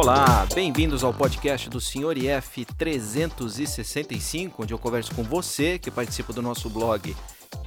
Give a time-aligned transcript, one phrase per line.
[0.00, 6.32] Olá, bem-vindos ao podcast do Senhor IF 365, onde eu converso com você que participa
[6.32, 7.16] do nosso blog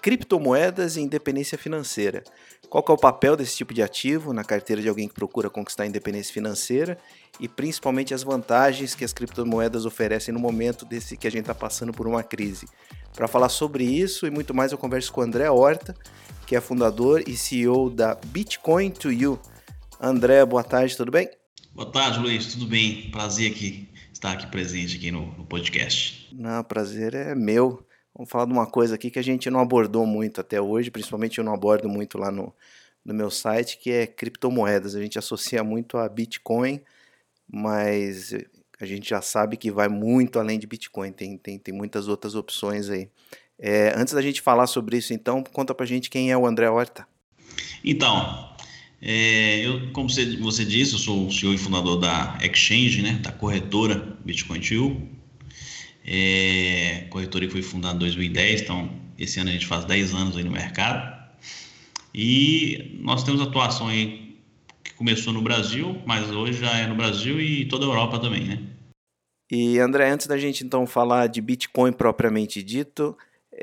[0.00, 2.22] criptomoedas e independência financeira.
[2.68, 5.84] Qual é o papel desse tipo de ativo na carteira de alguém que procura conquistar
[5.84, 6.98] a independência financeira
[7.38, 11.54] e principalmente as vantagens que as criptomoedas oferecem no momento desse que a gente está
[11.54, 12.66] passando por uma crise.
[13.14, 15.94] Para falar sobre isso e muito mais, eu converso com o André Horta,
[16.46, 19.38] que é fundador e CEO da Bitcoin to You.
[20.00, 21.30] André, boa tarde, tudo bem?
[21.72, 23.10] Boa tarde, Luiz, tudo bem?
[23.10, 23.88] Prazer aqui
[24.24, 26.30] estar aqui presente aqui no, no podcast.
[26.32, 27.83] Não, prazer é meu.
[28.14, 31.38] Vamos falar de uma coisa aqui que a gente não abordou muito até hoje, principalmente
[31.38, 32.54] eu não abordo muito lá no,
[33.04, 34.94] no meu site, que é criptomoedas.
[34.94, 36.80] A gente associa muito a Bitcoin,
[37.50, 38.32] mas
[38.80, 42.34] a gente já sabe que vai muito além de Bitcoin, tem, tem, tem muitas outras
[42.34, 43.08] opções aí.
[43.58, 46.68] É, antes da gente falar sobre isso, então, conta pra gente quem é o André
[46.68, 47.06] Horta.
[47.84, 48.54] Então,
[49.00, 53.18] é, eu, como você, você disse, eu sou o CEO e fundador da Exchange, né,
[53.22, 55.08] da corretora Bitcoin Tio.
[56.06, 60.36] É, corretora que foi fundada em 2010, então esse ano a gente faz 10 anos
[60.36, 61.14] aí no mercado.
[62.14, 64.38] E nós temos atuação aí
[64.82, 68.44] que começou no Brasil, mas hoje já é no Brasil e toda a Europa também,
[68.44, 68.62] né?
[69.50, 73.16] E André, antes da gente então falar de Bitcoin propriamente dito,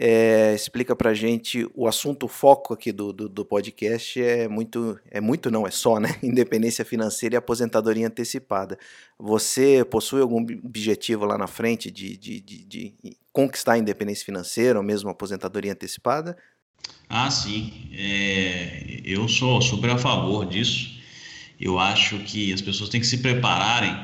[0.03, 4.99] é, explica para gente o assunto o foco aqui do, do, do, podcast é muito
[5.11, 6.17] é muito não é só né?
[6.23, 8.79] Independência financeira e aposentadoria antecipada.
[9.19, 12.93] Você possui algum objetivo lá na frente de, de, de, de
[13.31, 16.35] conquistar a independência financeira ou mesmo aposentadoria antecipada?
[17.07, 17.91] Ah sim.
[17.93, 20.99] É, eu sou super a favor disso.
[21.59, 23.95] Eu acho que as pessoas têm que se prepararem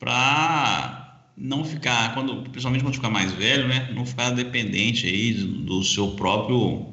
[0.00, 1.05] para
[1.36, 6.12] não ficar, quando, principalmente quando ficar mais velho, né, não ficar dependente aí do seu
[6.12, 6.86] próprio,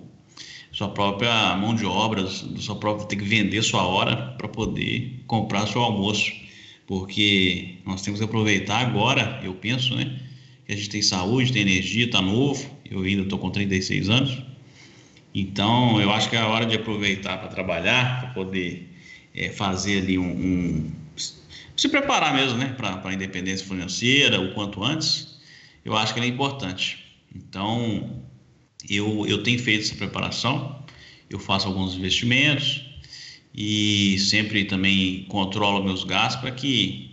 [0.72, 5.24] sua própria mão de obra, do seu próprio ter que vender sua hora para poder
[5.28, 6.34] comprar seu almoço,
[6.86, 10.20] porque nós temos que aproveitar agora, eu penso, né,
[10.66, 14.44] que a gente tem saúde, tem energia, está novo, eu ainda estou com 36 anos,
[15.34, 18.90] então eu acho que é a hora de aproveitar para trabalhar, para poder
[19.34, 20.92] é, fazer ali um, um
[21.76, 25.40] se preparar mesmo, né, para a independência financeira o quanto antes,
[25.84, 27.00] eu acho que é importante.
[27.36, 28.24] Então,
[28.90, 30.84] eu, eu tenho feito essa preparação,
[31.30, 32.86] eu faço alguns investimentos
[33.54, 37.12] e sempre também controlo meus gastos para que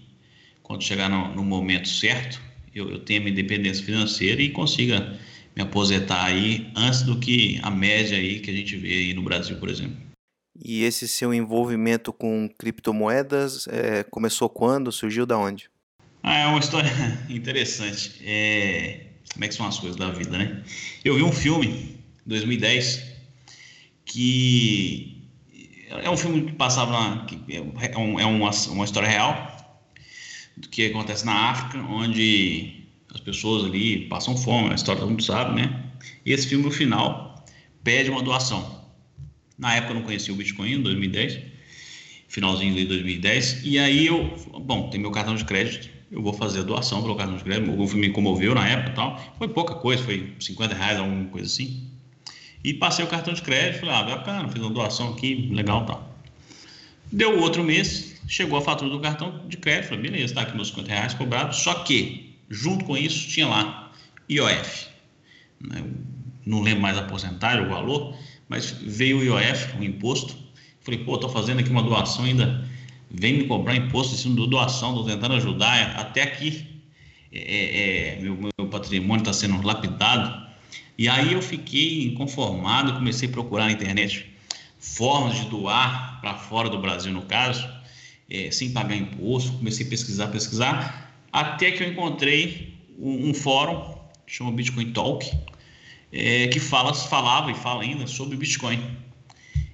[0.63, 2.41] quando chegar no, no momento certo,
[2.75, 5.19] eu, eu tenha minha independência financeira e consiga
[5.57, 9.23] me aposentar aí antes do que a média aí que a gente vê aí no
[9.23, 10.10] Brasil, por exemplo.
[10.63, 14.93] E esse seu envolvimento com criptomoedas é, começou quando?
[14.93, 15.71] Surgiu da onde?
[16.23, 16.91] Ah, é uma história
[17.31, 18.21] interessante.
[18.23, 19.07] É...
[19.33, 20.63] Como é que são as coisas da vida, né?
[21.05, 23.01] Eu vi um filme, 2010,
[24.05, 25.25] que
[25.89, 27.27] é um filme que passava na...
[27.49, 29.57] é, um, é uma, uma história real
[30.57, 35.23] do que acontece na África, onde as pessoas ali passam fome, a história todo mundo
[35.23, 35.85] sabe, né?
[36.27, 37.45] E esse filme, no final,
[37.83, 38.80] pede uma doação
[39.61, 41.39] na época eu não conhecia o Bitcoin, em 2010,
[42.29, 43.61] finalzinho de 2010.
[43.63, 47.15] E aí eu, bom, tem meu cartão de crédito, eu vou fazer a doação pelo
[47.15, 47.71] cartão de crédito.
[47.71, 49.35] O me comoveu na época e tal.
[49.39, 51.87] Foi pouca coisa, foi 50 reais, alguma coisa assim.
[52.65, 56.11] E passei o cartão de crédito, falei, ah, bacana, fiz uma doação aqui, legal tal.
[57.13, 60.69] Deu outro mês, chegou a fatura do cartão de crédito, falei, beleza, tá aqui meus
[60.69, 61.59] 50 reais cobrados.
[61.59, 63.93] Só que, junto com isso, tinha lá
[64.29, 64.89] IOF.
[65.61, 65.85] Né?
[66.47, 68.17] Não lembro mais a porcentagem, o valor,
[68.51, 70.37] mas veio o IOF, o imposto.
[70.81, 72.69] Falei, pô, tô fazendo aqui uma doação ainda,
[73.09, 76.67] vem me cobrar imposto em cima da doação, tô tentando ajudar, até aqui
[77.33, 80.51] é, é, é meu, meu patrimônio está sendo lapidado.
[80.99, 84.27] E aí eu fiquei inconformado, comecei a procurar na internet
[84.81, 87.67] formas de doar para fora do Brasil, no caso,
[88.29, 89.53] é, sem pagar imposto.
[89.53, 93.95] Comecei a pesquisar, pesquisar, até que eu encontrei um, um fórum,
[94.27, 95.31] chama Bitcoin Talk,
[96.13, 98.81] é, que fala, falava e fala ainda sobre o Bitcoin.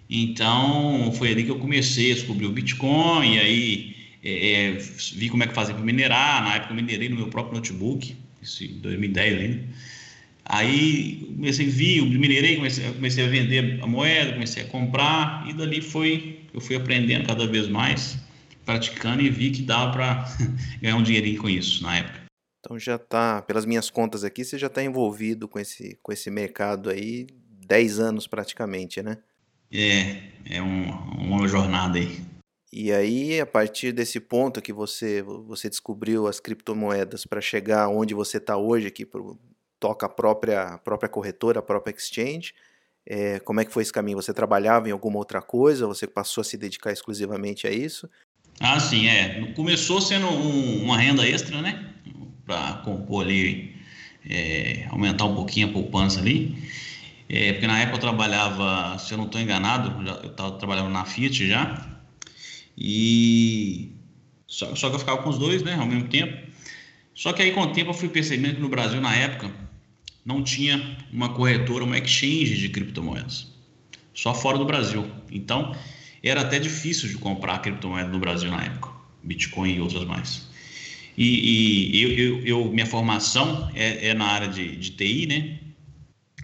[0.09, 4.73] Então, foi ali que eu comecei a descobrir o Bitcoin, e aí é, é,
[5.15, 6.45] vi como é que fazia para minerar.
[6.45, 9.65] Na época eu minerei no meu próprio notebook, isso em 2010 ainda.
[10.45, 15.53] Aí comecei a vir, minerei, comecei, comecei a vender a moeda, comecei a comprar, e
[15.53, 18.17] dali foi, eu fui aprendendo cada vez mais,
[18.65, 20.37] praticando e vi que dava para
[20.81, 22.26] ganhar um dinheirinho com isso na época.
[22.67, 26.29] Então já está, pelas minhas contas aqui, você já está envolvido com esse, com esse
[26.33, 27.29] mercado aí
[27.65, 29.19] 10 anos praticamente, né?
[29.73, 32.21] É, é um, uma jornada aí.
[32.73, 38.15] E aí, a partir desse ponto que você, você descobriu as criptomoedas para chegar onde
[38.15, 39.39] você está hoje, aqui pro,
[39.79, 42.53] toca a própria, a própria corretora, a própria exchange,
[43.09, 44.21] é, como é que foi esse caminho?
[44.21, 45.87] Você trabalhava em alguma outra coisa?
[45.87, 48.11] Você passou a se dedicar exclusivamente a isso?
[48.59, 49.53] Ah, sim, é.
[49.55, 51.93] Começou sendo um, uma renda extra, né?
[52.47, 53.75] Para compor ali,
[54.29, 56.57] é, aumentar um pouquinho a poupança ali.
[57.29, 61.05] É, porque na época eu trabalhava, se eu não estou enganado, eu estava trabalhando na
[61.05, 61.99] Fiat já.
[62.79, 63.91] E
[64.47, 66.47] só, só, que eu ficava com os dois, né, ao mesmo tempo.
[67.15, 69.51] Só que aí com o tempo eu fui percebendo que no Brasil na época
[70.25, 73.47] não tinha uma corretora, uma exchange de criptomoedas,
[74.13, 75.11] só fora do Brasil.
[75.31, 75.75] Então
[76.23, 78.91] era até difícil de comprar criptomoeda no Brasil na época,
[79.23, 80.47] Bitcoin e outras mais.
[81.17, 85.59] E, e eu, eu, eu, minha formação é, é na área de, de TI, né?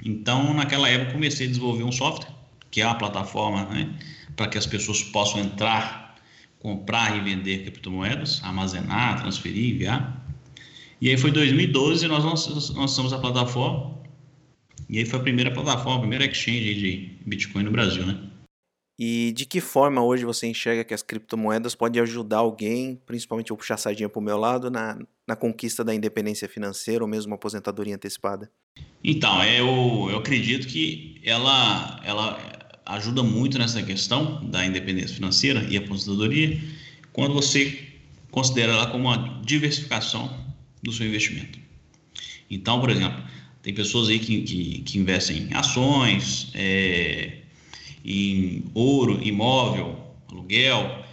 [0.04, 2.32] Então, naquela época, comecei a desenvolver um software,
[2.70, 3.94] que é uma plataforma né,
[4.34, 6.16] para que as pessoas possam entrar,
[6.58, 10.26] comprar e vender criptomoedas, armazenar, transferir, enviar.
[11.00, 12.24] E aí foi 2012 nós
[12.74, 14.00] lançamos a plataforma.
[14.88, 18.18] E aí foi a primeira plataforma, a primeira exchange de Bitcoin no Brasil, né?
[19.04, 23.56] E de que forma hoje você enxerga que as criptomoedas podem ajudar alguém, principalmente eu
[23.56, 24.96] puxar a sardinha para o meu lado, na,
[25.26, 28.48] na conquista da independência financeira ou mesmo aposentadoria antecipada?
[29.02, 32.38] Então, eu, eu acredito que ela, ela
[32.86, 36.60] ajuda muito nessa questão da independência financeira e aposentadoria
[37.12, 37.84] quando você
[38.30, 40.32] considera ela como uma diversificação
[40.80, 41.58] do seu investimento.
[42.48, 43.20] Então, por exemplo,
[43.64, 47.41] tem pessoas aí que, que, que investem em ações, é,
[48.04, 49.98] em ouro, imóvel,
[50.30, 51.04] aluguel,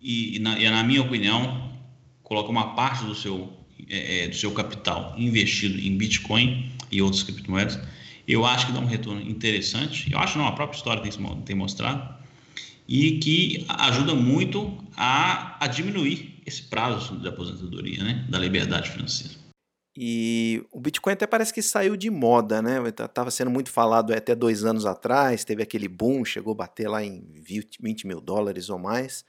[0.00, 1.70] e, e, na, e na minha opinião,
[2.22, 3.52] coloca uma parte do seu,
[3.88, 7.78] é, é, do seu capital investido em Bitcoin e outras criptomoedas,
[8.26, 10.10] eu acho que dá um retorno interessante.
[10.12, 12.22] Eu acho não, a própria história tem, tem mostrado
[12.88, 19.41] e que ajuda muito a, a diminuir esse prazo de aposentadoria, né, da liberdade financeira.
[19.96, 22.78] E o Bitcoin até parece que saiu de moda, né?
[22.88, 27.04] Estava sendo muito falado até dois anos atrás, teve aquele boom, chegou a bater lá
[27.04, 29.24] em 20 mil dólares ou mais.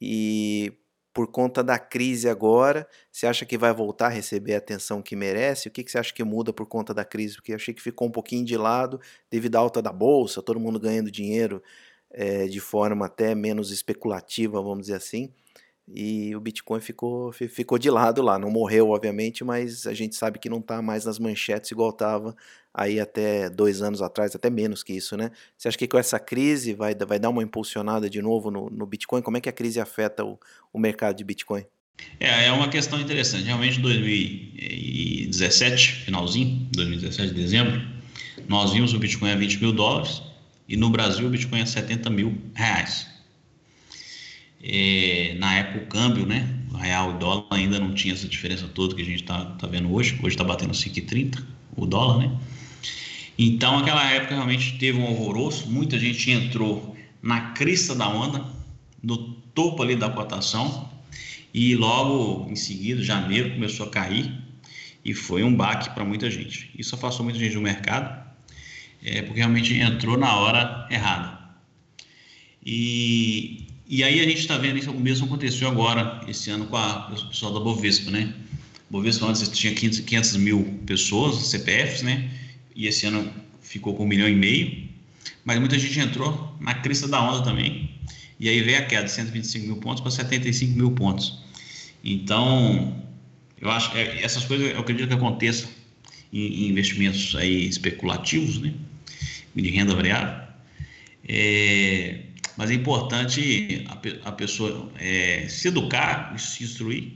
[0.00, 0.72] E
[1.12, 5.14] por conta da crise agora, você acha que vai voltar a receber a atenção que
[5.14, 5.68] merece?
[5.68, 7.36] O que, que você acha que muda por conta da crise?
[7.36, 9.00] Porque eu achei que ficou um pouquinho de lado
[9.30, 11.62] devido à alta da bolsa, todo mundo ganhando dinheiro
[12.10, 15.32] é, de forma até menos especulativa, vamos dizer assim
[15.86, 18.38] e o Bitcoin ficou, ficou de lado lá.
[18.38, 22.34] Não morreu, obviamente, mas a gente sabe que não está mais nas manchetes igual estava
[22.72, 25.30] aí até dois anos atrás, até menos que isso, né?
[25.56, 28.86] Você acha que com essa crise vai, vai dar uma impulsionada de novo no, no
[28.86, 29.22] Bitcoin?
[29.22, 30.38] Como é que a crise afeta o,
[30.72, 31.64] o mercado de Bitcoin?
[32.18, 33.44] É, é uma questão interessante.
[33.44, 37.80] Realmente, 2017, finalzinho, 2017, dezembro,
[38.48, 40.20] nós vimos o Bitcoin a 20 mil dólares
[40.68, 43.13] e no Brasil o Bitcoin a 70 mil reais.
[44.66, 46.48] É, na época o câmbio, né?
[46.72, 49.66] O real e dólar ainda não tinha essa diferença toda que a gente está tá
[49.66, 50.18] vendo hoje.
[50.22, 51.44] Hoje está batendo 5,30
[51.76, 52.36] o dólar, né?
[53.38, 55.68] Então, aquela época realmente teve um alvoroço.
[55.68, 58.44] Muita gente entrou na crista da onda,
[59.02, 60.88] no topo ali da cotação,
[61.52, 64.32] e logo em seguida, janeiro, começou a cair
[65.04, 66.70] e foi um baque para muita gente.
[66.76, 68.24] Isso afastou muita gente do mercado,
[69.02, 71.38] é, porque realmente entrou na hora errada.
[72.64, 76.76] E e aí a gente está vendo isso, o mesmo aconteceu agora, esse ano, com,
[76.76, 78.32] a, o pessoal da Bovespa, né?
[78.88, 82.30] Bovespa antes tinha 500, 500 mil pessoas, CPFs, né?
[82.74, 84.88] E esse ano ficou com um milhão e meio.
[85.44, 87.90] Mas muita gente entrou na crista da onda também.
[88.40, 91.42] E aí veio a queda de 125 mil pontos para 75 mil pontos.
[92.02, 93.02] Então,
[93.60, 95.68] eu acho é, essas coisas eu acredito que aconteçam
[96.32, 98.72] em investimentos aí especulativos, né?
[99.54, 100.42] De renda variável.
[101.26, 102.23] É,
[102.56, 107.12] mas é importante a, a pessoa é, se educar, se instruir,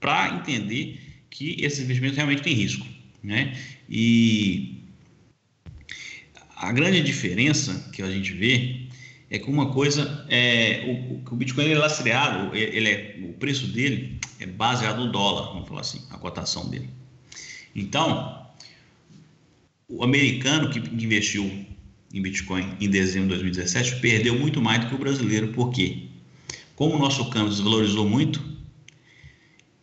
[0.00, 2.86] para entender que esse investimento realmente tem risco.
[3.22, 3.56] Né?
[3.88, 4.82] E
[6.56, 8.86] a grande diferença que a gente vê
[9.30, 14.18] é que uma coisa é o, o Bitcoin é lastreado, ele é, o preço dele
[14.40, 16.90] é baseado no dólar, vamos falar assim, a cotação dele.
[17.74, 18.50] Então,
[19.88, 21.66] o americano que investiu
[22.12, 25.48] em Bitcoin em dezembro de 2017 perdeu muito mais do que o brasileiro.
[25.48, 26.10] Por quê?
[26.80, 28.42] como o nosso câmbio desvalorizou muito,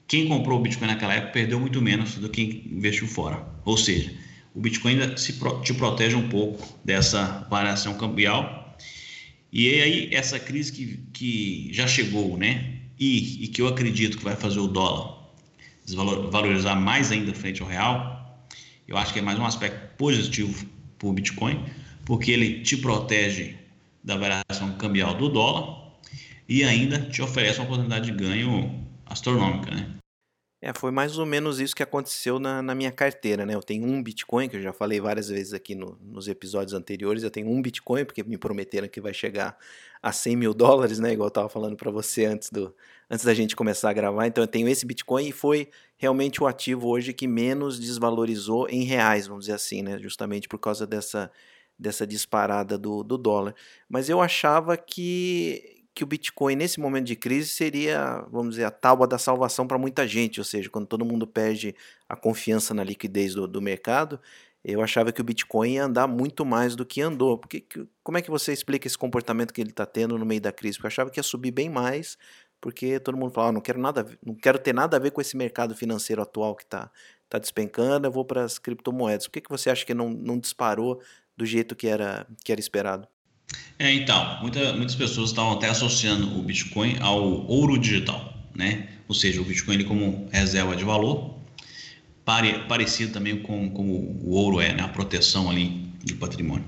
[0.07, 3.47] quem comprou o Bitcoin naquela época perdeu muito menos do que investiu fora.
[3.63, 4.11] Ou seja,
[4.55, 8.75] o Bitcoin ainda se, te protege um pouco dessa variação cambial.
[9.53, 12.79] E aí, essa crise que, que já chegou, né?
[12.99, 15.17] E, e que eu acredito que vai fazer o dólar
[15.85, 18.43] desvalorizar mais ainda frente ao real,
[18.87, 20.65] eu acho que é mais um aspecto positivo
[20.97, 21.63] para o Bitcoin,
[22.07, 23.57] porque ele te protege
[24.01, 25.91] da variação cambial do dólar
[26.47, 29.93] e ainda te oferece uma oportunidade de ganho astronômica, né?
[30.61, 33.53] É, foi mais ou menos isso que aconteceu na, na, minha carteira, né?
[33.53, 37.23] Eu tenho um Bitcoin, que eu já falei várias vezes aqui no, nos episódios anteriores,
[37.23, 39.57] eu tenho um Bitcoin, porque me prometeram que vai chegar
[40.01, 41.11] a 100 mil dólares, né?
[41.11, 42.73] Igual eu tava falando para você antes, do,
[43.09, 44.25] antes da gente começar a gravar.
[44.25, 48.83] Então eu tenho esse Bitcoin e foi realmente o ativo hoje que menos desvalorizou em
[48.83, 49.99] reais, vamos dizer assim, né?
[49.99, 51.29] Justamente por causa dessa,
[51.77, 53.55] dessa disparada do, do dólar.
[53.89, 58.69] Mas eu achava que que o Bitcoin, nesse momento de crise, seria, vamos dizer, a
[58.69, 61.75] tábua da salvação para muita gente, ou seja, quando todo mundo perde
[62.07, 64.19] a confiança na liquidez do, do mercado,
[64.63, 67.35] eu achava que o Bitcoin ia andar muito mais do que andou.
[67.35, 67.65] Porque,
[68.03, 70.77] como é que você explica esse comportamento que ele está tendo no meio da crise?
[70.77, 72.15] Porque eu achava que ia subir bem mais,
[72.61, 75.19] porque todo mundo falava, ah, não quero nada, não quero ter nada a ver com
[75.19, 76.91] esse mercado financeiro atual que está
[77.27, 79.25] tá despencando, eu vou para as criptomoedas.
[79.27, 81.01] Por que, que você acha que não, não disparou
[81.37, 83.07] do jeito que era, que era esperado?
[83.79, 88.89] É, então, muita, muitas pessoas estão até associando o Bitcoin ao ouro digital, né?
[89.07, 91.37] Ou seja, o Bitcoin ele como reserva de valor,
[92.25, 94.83] pare, parecido também com como o ouro é, né?
[94.83, 96.65] A proteção ali de patrimônio.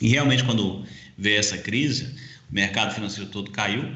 [0.00, 0.84] E realmente quando
[1.16, 2.14] veio essa crise,
[2.50, 3.94] o mercado financeiro todo caiu.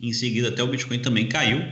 [0.00, 1.62] Em seguida até o Bitcoin também caiu.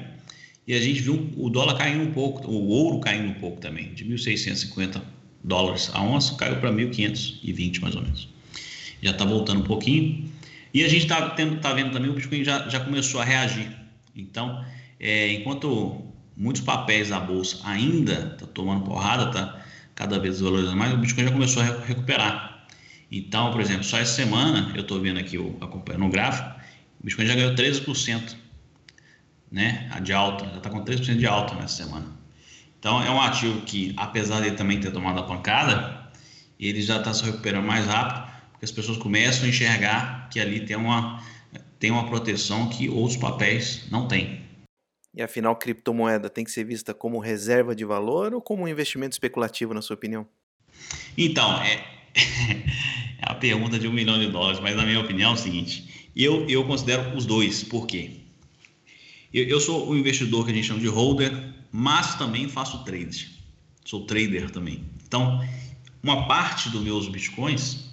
[0.67, 3.93] E a gente viu o dólar caindo um pouco, o ouro caindo um pouco também,
[3.95, 5.03] de 1.650
[5.45, 8.33] dólares a onça, caiu para 1.520 mais ou menos
[9.03, 10.31] já está voltando um pouquinho.
[10.73, 13.77] E a gente está tá vendo também o Bitcoin já, já começou a reagir.
[14.17, 14.65] Então,
[14.99, 16.03] é, enquanto
[16.37, 19.61] muitos papéis da bolsa ainda está tomando porrada, está
[19.95, 22.67] cada vez valorizando mais, o Bitcoin já começou a recuperar.
[23.11, 26.49] Então, por exemplo, só essa semana, eu estou vendo aqui, acompanhando o gráfico,
[27.01, 28.37] o Bitcoin já ganhou 13%
[29.51, 32.22] né, de alta, já está com 13% de alta nessa semana.
[32.83, 36.11] Então, é um ativo que, apesar de também ter tomado a pancada,
[36.59, 40.67] ele já está se recuperando mais rápido que as pessoas começam a enxergar que ali
[40.67, 41.23] tem uma,
[41.79, 44.43] tem uma proteção que outros papéis não têm.
[45.15, 49.13] E afinal, criptomoeda tem que ser vista como reserva de valor ou como um investimento
[49.13, 50.27] especulativo, na sua opinião?
[51.17, 51.85] Então, é,
[53.23, 56.09] é a pergunta de um milhão de dólares, mas na minha opinião é o seguinte:
[56.17, 58.11] eu, eu considero os dois, por quê?
[59.33, 63.43] Eu, eu sou um investidor que a gente chama de holder, mas também faço trade.
[63.85, 64.85] Sou trader também.
[65.07, 65.43] Então,
[66.03, 67.93] uma parte dos meus bitcoins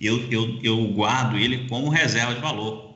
[0.00, 2.94] eu, eu, eu guardo ele como reserva de valor,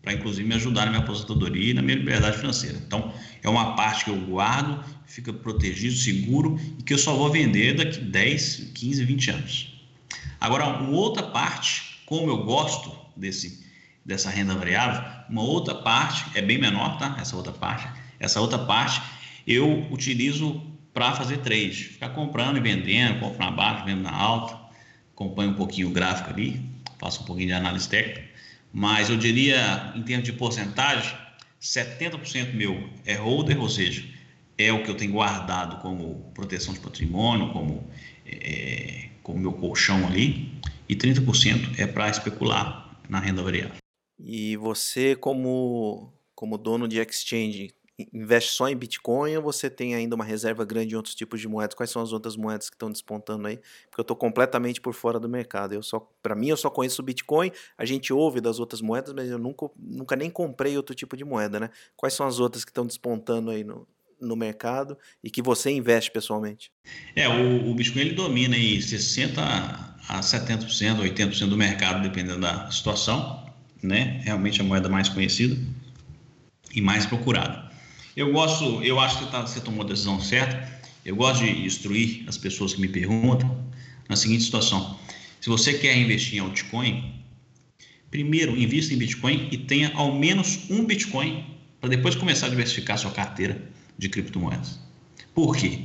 [0.00, 2.78] para inclusive me ajudar na minha aposentadoria e na minha liberdade financeira.
[2.86, 7.30] Então, é uma parte que eu guardo, fica protegido, seguro e que eu só vou
[7.30, 9.82] vender daqui 10, 15, 20 anos.
[10.40, 13.64] Agora, uma outra parte, como eu gosto desse,
[14.04, 17.16] dessa renda variável, uma outra parte é bem menor, tá?
[17.20, 19.00] Essa outra parte, essa outra parte
[19.46, 24.68] eu utilizo para fazer trade, ficar comprando e vendendo, compro na baixa, vendo na alta
[25.18, 26.62] acompanho um pouquinho o gráfico ali,
[26.96, 28.22] faço um pouquinho de análise técnica,
[28.72, 31.12] mas eu diria, em termos de porcentagem,
[31.60, 34.04] 70% meu é holder, ou seja,
[34.56, 37.84] é o que eu tenho guardado como proteção de patrimônio, como,
[38.24, 40.52] é, como meu colchão ali,
[40.88, 43.74] e 30% é para especular na renda variável.
[44.20, 47.72] E você, como, como dono de exchange,
[48.12, 51.48] investe só em Bitcoin ou você tem ainda uma reserva grande em outros tipos de
[51.48, 51.74] moedas?
[51.74, 53.56] Quais são as outras moedas que estão despontando aí?
[53.90, 55.74] Porque eu estou completamente por fora do mercado.
[55.74, 57.50] Eu só, para mim, eu só conheço o Bitcoin.
[57.76, 61.24] A gente ouve das outras moedas, mas eu nunca, nunca nem comprei outro tipo de
[61.24, 61.70] moeda, né?
[61.96, 63.86] Quais são as outras que estão despontando aí no,
[64.20, 66.70] no mercado e que você investe pessoalmente?
[67.16, 72.70] É, o, o Bitcoin ele domina aí 60 a 70%, 80% do mercado, dependendo da
[72.70, 73.44] situação,
[73.82, 74.20] né?
[74.24, 75.56] Realmente é a moeda mais conhecida
[76.72, 77.67] e mais procurada.
[78.18, 80.68] Eu gosto, eu acho que tá, você tomou a decisão certa.
[81.04, 83.64] Eu gosto de instruir as pessoas que me perguntam
[84.08, 84.98] na seguinte situação:
[85.40, 87.14] se você quer investir em altcoin,
[88.10, 91.44] primeiro invista em Bitcoin e tenha ao menos um Bitcoin
[91.80, 93.62] para depois começar a diversificar sua carteira
[93.96, 94.80] de criptomoedas.
[95.32, 95.82] Por quê?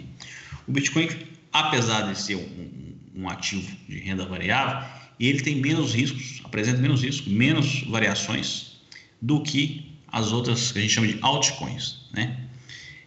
[0.68, 1.10] O Bitcoin,
[1.52, 7.04] apesar de ser um, um ativo de renda variável, ele tem menos riscos, apresenta menos
[7.04, 8.80] riscos, menos variações
[9.22, 12.38] do que as outras que a gente chama de altcoins, né?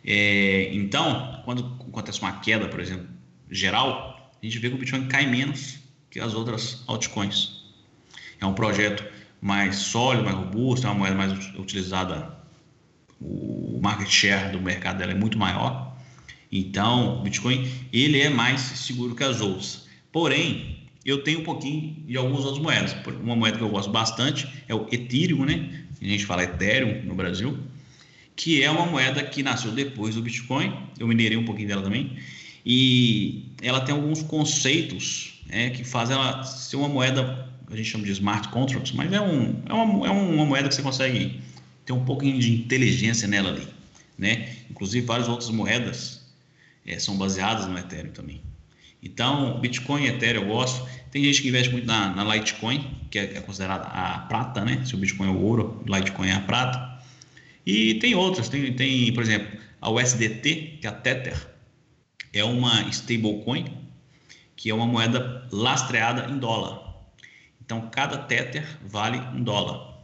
[0.04, 3.06] É, então, quando acontece uma queda, por exemplo,
[3.48, 5.78] geral, a gente vê que o Bitcoin cai menos
[6.10, 7.64] que as outras altcoins.
[8.40, 9.04] É um projeto
[9.40, 12.36] mais sólido, mais robusto, é uma moeda mais utilizada,
[13.20, 15.96] o market share do mercado dela é muito maior.
[16.50, 19.86] Então, o Bitcoin ele é mais seguro que as outras.
[20.10, 22.96] Porém, eu tenho um pouquinho de algumas outras moedas.
[23.22, 25.85] Uma moeda que eu gosto bastante é o Ethereum, né?
[26.00, 27.58] A gente fala Ethereum no Brasil,
[28.34, 30.76] que é uma moeda que nasceu depois do Bitcoin.
[30.98, 32.18] Eu minerei um pouquinho dela também.
[32.64, 38.04] E ela tem alguns conceitos né, que fazem ela ser uma moeda, a gente chama
[38.04, 41.40] de smart contracts, mas é, um, é, uma, é uma moeda que você consegue
[41.84, 43.66] ter um pouquinho de inteligência nela ali.
[44.18, 44.48] Né?
[44.70, 46.26] Inclusive, várias outras moedas
[46.84, 48.40] é, são baseadas no Ethereum também.
[49.02, 50.86] Então, Bitcoin Ethereum eu gosto.
[51.10, 54.84] Tem gente que investe muito na, na Litecoin, que é, é considerada a prata, né?
[54.84, 57.00] Se o Bitcoin é o ouro, Litecoin é a prata.
[57.64, 61.36] E tem outras, tem, tem por exemplo, a USDT, que é a Tether,
[62.32, 63.66] é uma stablecoin,
[64.54, 66.94] que é uma moeda lastreada em dólar.
[67.64, 69.96] Então, cada Tether vale um dólar.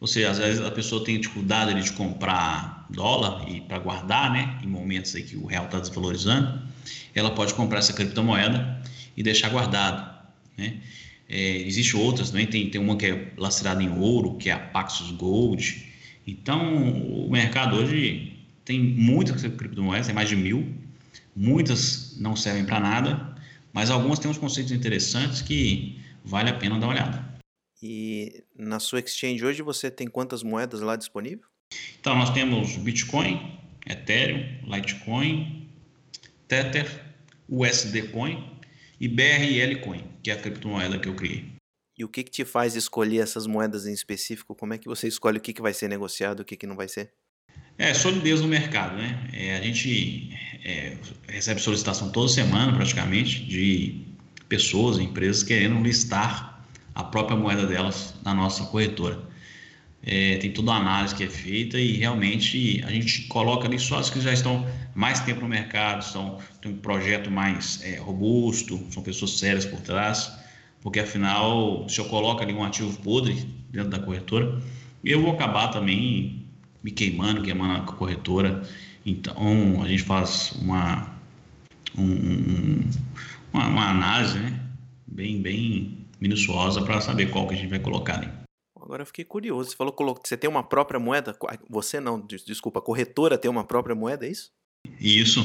[0.00, 4.58] Ou seja, às vezes a pessoa tem dificuldade de comprar dólar e para guardar, né,
[4.62, 6.62] em momentos aí que o real está desvalorizando,
[7.14, 8.80] ela pode comprar essa criptomoeda
[9.16, 10.18] e deixar guardado,
[10.56, 10.80] né?
[11.30, 14.58] É, existe outras também, tem, tem uma que é lastreada em ouro, que é a
[14.58, 15.86] Paxos Gold,
[16.28, 20.74] então, o mercado hoje tem muitas criptomoedas, tem mais de mil.
[21.34, 23.34] Muitas não servem para nada,
[23.72, 27.40] mas algumas têm uns conceitos interessantes que vale a pena dar uma olhada.
[27.82, 31.47] E na sua exchange hoje você tem quantas moedas lá disponível?
[32.00, 35.68] Então, nós temos Bitcoin, Ethereum, Litecoin,
[36.46, 37.04] Tether,
[37.48, 38.58] USD Coin
[39.00, 41.58] e BRL Coin, que é a criptomoeda que eu criei.
[41.98, 44.54] E o que, que te faz escolher essas moedas em específico?
[44.54, 46.66] Como é que você escolhe o que, que vai ser negociado e o que, que
[46.66, 47.10] não vai ser?
[47.76, 49.28] É, solidez no mercado, né?
[49.32, 50.30] É, a gente
[50.64, 50.96] é,
[51.28, 54.04] recebe solicitação toda semana, praticamente, de
[54.48, 59.27] pessoas, empresas querendo listar a própria moeda delas na nossa corretora.
[60.02, 63.98] É, tem toda a análise que é feita e realmente a gente coloca ali só
[63.98, 68.80] as que já estão mais tempo no mercado, são, tem um projeto mais é, robusto,
[68.90, 70.38] são pessoas sérias por trás
[70.80, 73.34] porque afinal, se eu coloco ali um ativo podre
[73.70, 74.60] dentro da corretora,
[75.04, 76.44] eu vou acabar também
[76.82, 78.62] me queimando, queimando a corretora.
[79.04, 81.10] Então, a gente faz uma,
[81.96, 82.80] um,
[83.52, 84.60] uma, uma, análise né?
[85.06, 88.37] bem, bem minuciosa para saber qual que a gente vai colocar ali.
[88.88, 89.68] Agora eu fiquei curioso.
[89.68, 91.36] Você falou que você tem uma própria moeda?
[91.68, 94.50] Você não, desculpa, a corretora tem uma própria moeda, é isso?
[94.98, 95.44] Isso.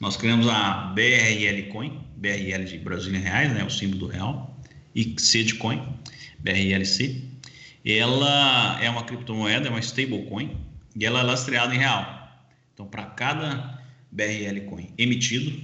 [0.00, 4.58] Nós criamos a BRL Coin, BRL de Brasília Reais, né, o símbolo do real,
[4.96, 5.80] e C de Coin,
[6.40, 7.22] BRLC.
[7.84, 10.56] Ela é uma criptomoeda, é uma stablecoin,
[10.96, 12.32] e ela é lastreada em real.
[12.74, 15.56] Então, para cada BRL Coin emitido,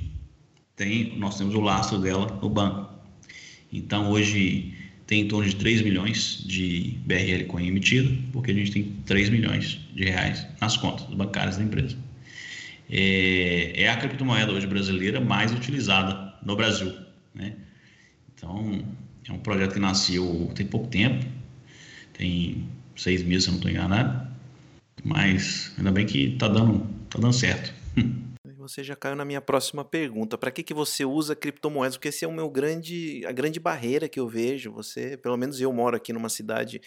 [0.76, 2.94] tem, nós temos o lastro dela no banco.
[3.72, 4.75] Então, hoje
[5.06, 9.30] tem em torno de 3 milhões de BRL Coin emitido, porque a gente tem 3
[9.30, 11.96] milhões de reais nas contas bancárias da empresa
[12.90, 16.92] é, é a criptomoeda hoje brasileira mais utilizada no Brasil.
[17.34, 17.54] Né?
[18.34, 18.84] Então,
[19.28, 21.24] é um projeto que nasceu tem pouco tempo,
[22.12, 24.26] tem seis meses, se eu não estou enganado,
[25.04, 27.74] mas ainda bem que está dando, tá dando certo.
[28.68, 30.36] Você já caiu na minha próxima pergunta.
[30.36, 31.96] Para que, que você usa criptomoedas?
[31.96, 34.72] Porque esse é o meu grande, a grande barreira que eu vejo.
[34.72, 36.80] Você, pelo menos eu moro aqui numa cidade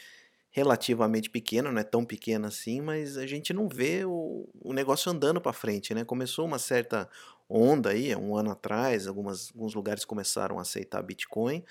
[0.51, 5.11] relativamente pequena, não é tão pequena assim, mas a gente não vê o, o negócio
[5.11, 6.03] andando para frente, né?
[6.03, 7.07] Começou uma certa
[7.47, 11.63] onda aí, um ano atrás, algumas, alguns lugares começaram a aceitar Bitcoin,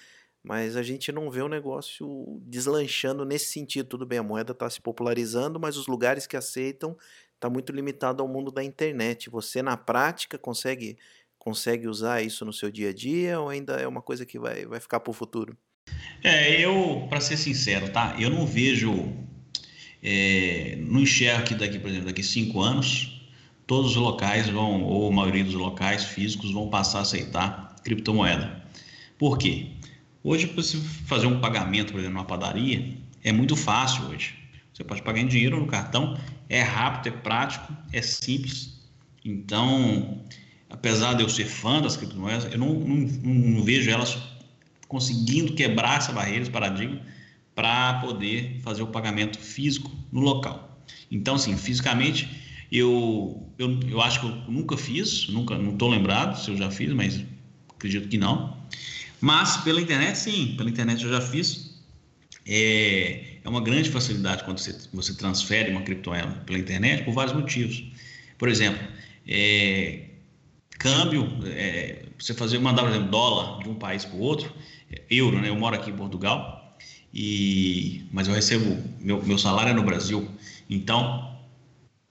[0.43, 3.89] mas a gente não vê o negócio deslanchando nesse sentido.
[3.89, 6.97] Tudo bem, a moeda está se popularizando, mas os lugares que aceitam
[7.39, 9.31] está muito limitado ao mundo da internet.
[9.31, 10.99] Você na prática consegue
[11.39, 14.67] consegue usar isso no seu dia a dia ou ainda é uma coisa que vai,
[14.67, 15.57] vai ficar para o futuro?
[16.23, 18.15] É, eu, para ser sincero, tá?
[18.19, 19.11] Eu não vejo,
[20.03, 23.23] é, não enxergo que daqui, por exemplo, daqui cinco anos,
[23.67, 28.63] todos os locais vão, ou a maioria dos locais físicos vão passar a aceitar criptomoeda.
[29.17, 29.69] Por quê?
[30.23, 34.38] Hoje, para você fazer um pagamento, por exemplo, numa padaria, é muito fácil hoje.
[34.79, 36.17] Você pode pagar em dinheiro no cartão,
[36.49, 38.81] é rápido, é prático, é simples.
[39.25, 40.23] Então,
[40.71, 44.17] apesar de eu ser fã das criptomoedas, eu não, não, não vejo elas
[44.87, 47.01] conseguindo quebrar essa barreira, esse paradigma,
[47.57, 50.81] para poder fazer o pagamento físico no local.
[51.11, 52.29] Então, assim, fisicamente,
[52.71, 56.71] eu, eu, eu acho que eu nunca fiz, nunca, não estou lembrado se eu já
[56.71, 57.21] fiz, mas
[57.69, 58.57] acredito que não.
[59.21, 61.83] Mas pela internet, sim, pela internet eu já fiz.
[62.47, 67.35] É, é uma grande facilidade quando você, você transfere uma criptomoeda pela internet por vários
[67.35, 67.83] motivos.
[68.37, 68.87] Por exemplo,
[69.27, 70.05] é,
[70.79, 74.53] câmbio, é, você fazer mandar, por exemplo, dólar de um país para o outro,
[75.11, 75.49] euro, né?
[75.49, 76.77] Eu moro aqui em Portugal
[77.13, 80.29] e mas eu recebo meu, meu salário é no Brasil,
[80.69, 81.35] então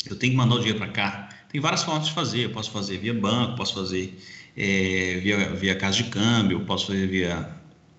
[0.09, 1.29] eu tenho que mandar o dinheiro para cá.
[1.49, 2.45] Tem várias formas de fazer.
[2.45, 4.17] Eu posso fazer via banco, posso fazer
[4.55, 7.47] é, via, via casa de câmbio, posso fazer via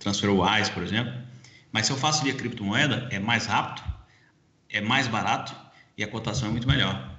[0.01, 1.28] TransferWise, por exemplo.
[1.73, 3.87] Mas se eu faço via criptomoeda, é mais rápido,
[4.69, 5.55] é mais barato
[5.97, 7.17] e a cotação é muito melhor.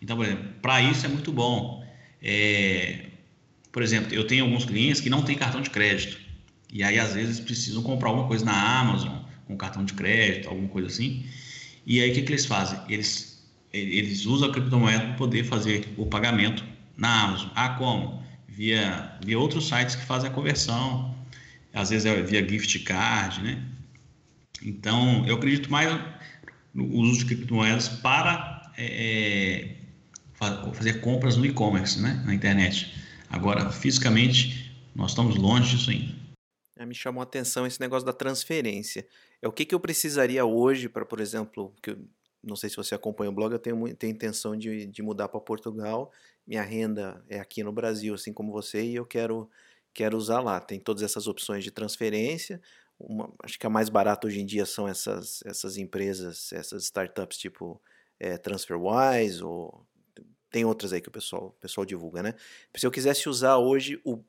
[0.00, 1.84] Então, por exemplo, para isso é muito bom.
[2.22, 3.06] É,
[3.72, 6.18] por exemplo, eu tenho alguns clientes que não têm cartão de crédito.
[6.72, 10.68] E aí, às vezes, precisam comprar alguma coisa na Amazon, com cartão de crédito, alguma
[10.68, 11.24] coisa assim.
[11.86, 12.80] E aí, o que, que eles fazem?
[12.88, 16.64] Eles, eles usam a criptomoeda para poder fazer o pagamento
[16.96, 17.48] na Amazon.
[17.54, 18.22] Ah, como?
[18.48, 21.13] Via, via outros sites que fazem a conversão.
[21.74, 23.62] Às vezes é via gift card, né?
[24.62, 25.90] Então, eu acredito mais
[26.72, 29.76] no uso de criptomoedas para é, é
[30.72, 32.22] fazer compras no e-commerce, né?
[32.24, 32.94] Na internet.
[33.28, 36.14] Agora, fisicamente, nós estamos longe disso ainda.
[36.76, 39.06] É, me chamou a atenção esse negócio da transferência.
[39.40, 41.98] É o que, que eu precisaria hoje para, por exemplo, que eu,
[42.42, 45.40] não sei se você acompanha o blog, eu tenho, tenho intenção de, de mudar para
[45.40, 46.12] Portugal.
[46.46, 49.48] Minha renda é aqui no Brasil, assim como você, e eu quero,
[49.94, 50.60] quero usar lá.
[50.60, 52.60] Tem todas essas opções de transferência.
[52.98, 57.38] Uma, acho que a mais barata hoje em dia são essas, essas empresas, essas startups
[57.38, 57.80] tipo
[58.18, 59.86] é, TransferWise ou
[60.50, 62.34] tem outras aí que o pessoal, o pessoal divulga, né?
[62.76, 64.22] Se eu quisesse usar hoje o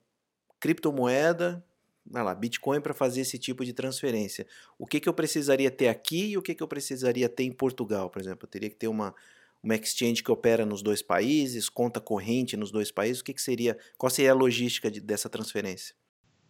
[0.59, 1.63] criptomoeda,
[2.03, 4.47] vai lá, Bitcoin para fazer esse tipo de transferência,
[4.79, 7.51] o que, que eu precisaria ter aqui e o que, que eu precisaria ter em
[7.51, 8.45] Portugal, por exemplo?
[8.45, 9.13] Eu teria que ter uma,
[9.65, 13.41] uma exchange que opera nos dois países, conta corrente nos dois países, o que, que
[13.41, 15.95] seria, qual seria a logística de, dessa transferência?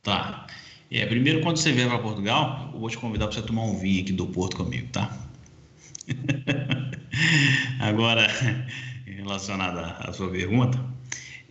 [0.04, 0.46] Tá.
[0.92, 3.80] É, primeiro, quando você vier para Portugal, eu vou te convidar para você tomar um
[3.80, 5.18] vinho aqui do Porto comigo, tá?
[7.80, 8.28] Agora,
[9.06, 10.78] relacionada à sua pergunta,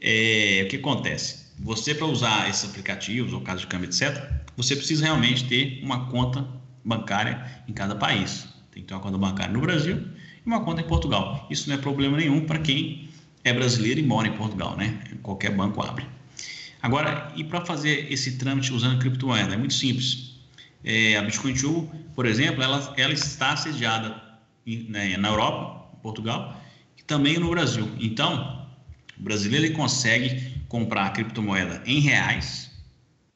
[0.01, 1.45] é, o que acontece?
[1.61, 4.23] Você, para usar esses aplicativos, ou caso de câmbio, etc.,
[4.55, 6.47] você precisa realmente ter uma conta
[6.85, 8.47] bancária em cada país.
[8.71, 10.14] Tem que ter uma conta bancária no Brasil
[10.45, 11.47] e uma conta em Portugal.
[11.51, 13.09] Isso não é problema nenhum para quem
[13.43, 15.01] é brasileiro e mora em Portugal, né?
[15.23, 16.07] Qualquer banco abre.
[16.83, 19.55] Agora, e para fazer esse trâmite usando criptomoeda?
[19.55, 20.35] É muito simples.
[20.85, 21.55] É, a Bitcoin
[22.15, 24.23] por exemplo, ela, ela está sediada
[24.67, 26.61] em, né, na Europa, Portugal,
[27.07, 27.91] também no Brasil.
[28.01, 28.67] Então,
[29.19, 32.71] o brasileiro ele consegue comprar criptomoeda em reais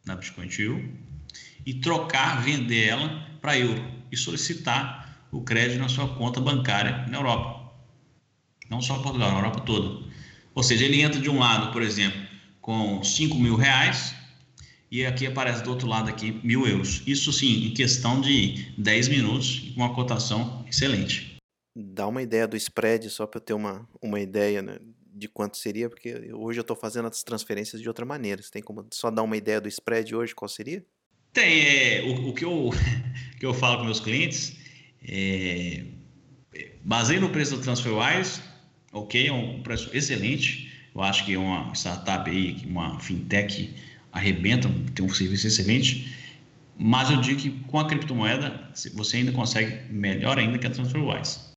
[0.04, 0.48] na Bitcoin
[1.64, 4.97] e trocar, vender ela para euro e solicitar
[5.30, 7.72] o crédito na sua conta bancária na Europa.
[8.70, 10.06] Não só Portugal, na Europa toda.
[10.54, 12.20] Ou seja, ele entra de um lado, por exemplo,
[12.60, 14.14] com 5 mil reais
[14.90, 17.02] e aqui aparece do outro lado aqui mil euros.
[17.06, 21.38] Isso sim, em questão de 10 minutos, com uma cotação excelente
[21.78, 24.78] dar uma ideia do spread, só para eu ter uma, uma ideia né,
[25.14, 28.42] de quanto seria, porque hoje eu estou fazendo as transferências de outra maneira.
[28.42, 30.84] Você tem como só dar uma ideia do spread hoje, qual seria?
[31.32, 31.66] Tem.
[31.66, 32.70] É, o, o que, eu,
[33.38, 34.56] que eu falo com meus clientes,
[35.06, 35.84] é,
[36.82, 38.40] baseio no preço do TransferWise,
[38.92, 40.72] ok, é um preço excelente.
[40.94, 43.74] Eu acho que uma startup aí, uma fintech
[44.12, 46.16] arrebenta, tem um serviço excelente.
[46.76, 51.48] Mas eu digo que com a criptomoeda você ainda consegue melhor ainda que a TransferWise.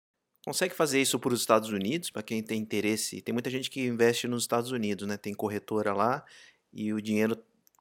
[0.44, 3.22] Consegue fazer isso para os Estados Unidos, para quem tem interesse?
[3.22, 5.16] Tem muita gente que investe nos Estados Unidos, né?
[5.16, 6.26] Tem corretora lá
[6.74, 7.38] e o dinheiro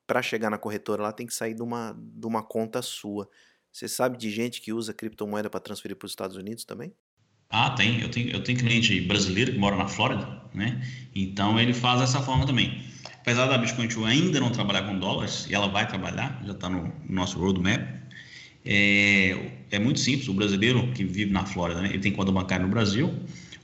[0.07, 3.31] para chegar na corretora lá tem que sair de uma, de uma conta sua.
[3.73, 6.93] Você sabe de gente que usa criptomoeda para transferir para os Estados Unidos também?
[7.49, 8.01] Ah, tem.
[8.01, 10.81] Eu tenho, eu tenho cliente brasileiro que mora na Flórida, né?
[11.15, 12.83] Então ele faz dessa forma também.
[13.21, 16.93] Apesar da Bitcoin ainda não trabalhar com dólares, e ela vai trabalhar, já está no
[17.09, 17.81] nosso roadmap,
[18.65, 20.29] é, é muito simples.
[20.29, 23.15] O brasileiro que vive na Flórida, né, ele tem conta bancária no Brasil,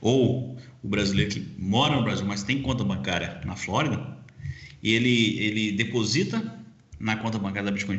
[0.01, 4.17] ou o brasileiro que mora no Brasil, mas tem conta bancária na Flórida,
[4.83, 6.59] ele, ele deposita
[6.99, 7.97] na conta bancária da Bitcoin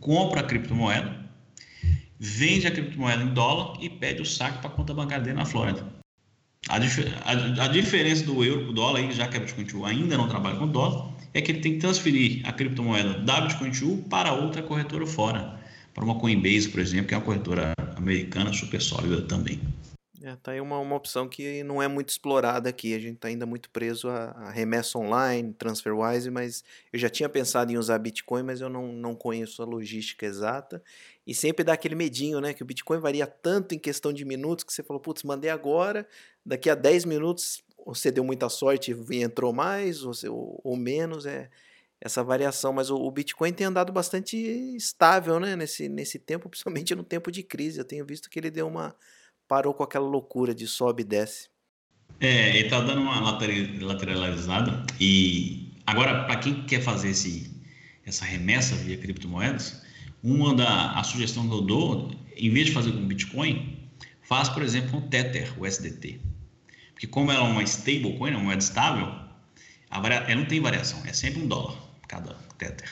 [0.00, 1.19] compra a criptomoeda,
[2.22, 5.46] vende a criptomoeda em dólar e pede o saque para a conta bancária dele na
[5.46, 5.82] Flórida.
[6.68, 10.18] A, a, a diferença do euro para o dólar, aí, já que a Bitcoin ainda
[10.18, 13.72] não trabalha com dólar, é que ele tem que transferir a criptomoeda da Bitcoin
[14.10, 15.58] para outra corretora fora
[15.94, 19.60] para uma Coinbase, por exemplo, que é uma corretora americana super sólida também.
[20.22, 22.94] É, tá aí uma, uma opção que não é muito explorada aqui.
[22.94, 27.28] A gente está ainda muito preso a, a remessa online, TransferWise, mas eu já tinha
[27.28, 30.82] pensado em usar Bitcoin, mas eu não, não conheço a logística exata.
[31.26, 32.52] E sempre dá aquele medinho, né?
[32.52, 36.06] Que o Bitcoin varia tanto em questão de minutos que você falou, putz, mandei agora,
[36.44, 41.24] daqui a 10 minutos você deu muita sorte e entrou mais, ou, ou, ou menos.
[41.24, 41.48] É,
[42.02, 44.34] essa variação, mas o, Bitcoin tem andado bastante
[44.74, 47.78] estável, né, nesse, nesse tempo, principalmente no tempo de crise.
[47.78, 48.96] Eu tenho visto que ele deu uma
[49.50, 51.48] parou com aquela loucura de sobe e desce.
[52.20, 57.50] É, ele tá dando uma lateralizada e agora para quem quer fazer esse
[58.06, 59.82] essa remessa via criptomoedas,
[60.22, 63.76] Uma da a sugestão que eu dou, em vez de fazer com Bitcoin,
[64.22, 66.20] faz, por exemplo, com Tether, o SDT.
[66.92, 69.08] Porque como ela é uma stablecoin, uma moeda estável,
[69.90, 72.88] ela não tem variação, é sempre um dólar cada Tether.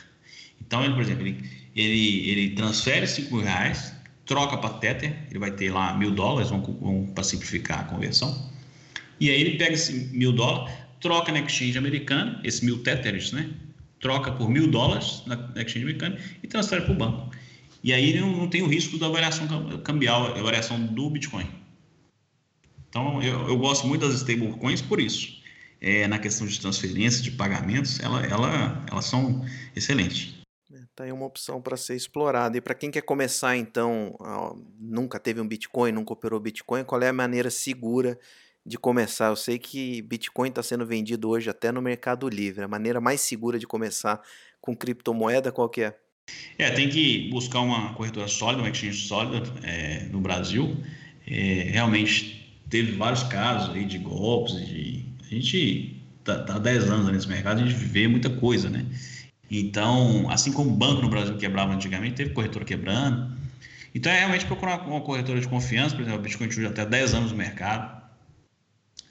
[0.60, 3.92] Então, ele, por exemplo, ele, ele, ele transfere 5 mil reais,
[4.28, 8.48] troca para Tether, ele vai ter lá mil dólares, vamos, vamos para simplificar a conversão.
[9.18, 13.50] E aí ele pega esse mil dólares, troca na exchange americana, esse mil Tethers, né?
[14.00, 17.30] Troca por mil dólares na exchange americana e transfere para o banco.
[17.82, 21.48] E aí ele não, não, tem o risco da variação cambial, a variação do Bitcoin.
[22.90, 25.38] Então eu, eu gosto muito das stablecoins por isso.
[25.80, 30.37] É, na questão de transferência, de pagamentos, ela, ela, elas são excelentes.
[30.94, 32.58] Tá aí uma opção para ser explorada.
[32.58, 34.14] E para quem quer começar, então,
[34.78, 38.18] nunca teve um Bitcoin, nunca operou Bitcoin, qual é a maneira segura
[38.66, 39.28] de começar?
[39.28, 42.64] Eu sei que Bitcoin está sendo vendido hoje até no Mercado Livre.
[42.64, 44.20] A maneira mais segura de começar
[44.60, 45.96] com criptomoeda, qual que é?
[46.58, 50.76] É, tem que buscar uma corretora sólida, uma exchange sólida é, no Brasil.
[51.26, 55.06] É, realmente teve vários casos aí de golpes, de...
[55.26, 58.84] a gente está tá há 10 anos nesse mercado, a gente vê muita coisa, né?
[59.50, 63.36] Então, assim como o banco no Brasil quebrava antigamente, teve corretora quebrando.
[63.94, 67.14] Então, é realmente procurar uma corretora de confiança, por exemplo, o Bitcoin já até 10
[67.14, 67.98] anos no mercado.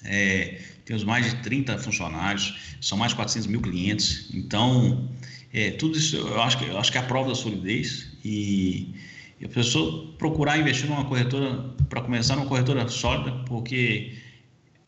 [0.03, 4.29] É, temos mais de 30 funcionários, são mais de 400 mil clientes.
[4.33, 5.09] Então,
[5.51, 8.11] é, tudo isso eu acho, que, eu acho que é a prova da solidez.
[8.23, 8.93] E,
[9.39, 14.15] e a pessoa procurar investir numa corretora, para começar numa corretora sólida, porque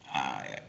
[0.07, 0.61] a,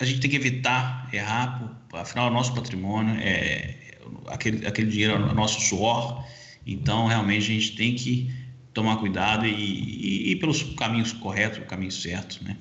[0.00, 3.85] a gente tem que evitar errar, afinal, é o nosso patrimônio é,
[4.26, 6.24] aquele, aquele dinheiro é nosso suor,
[6.66, 8.30] então realmente a gente tem que
[8.72, 12.56] tomar cuidado e, e ir pelos caminhos corretos, o caminho certo, né?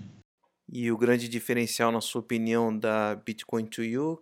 [0.72, 4.22] E o grande diferencial, na sua opinião, da Bitcoin to You,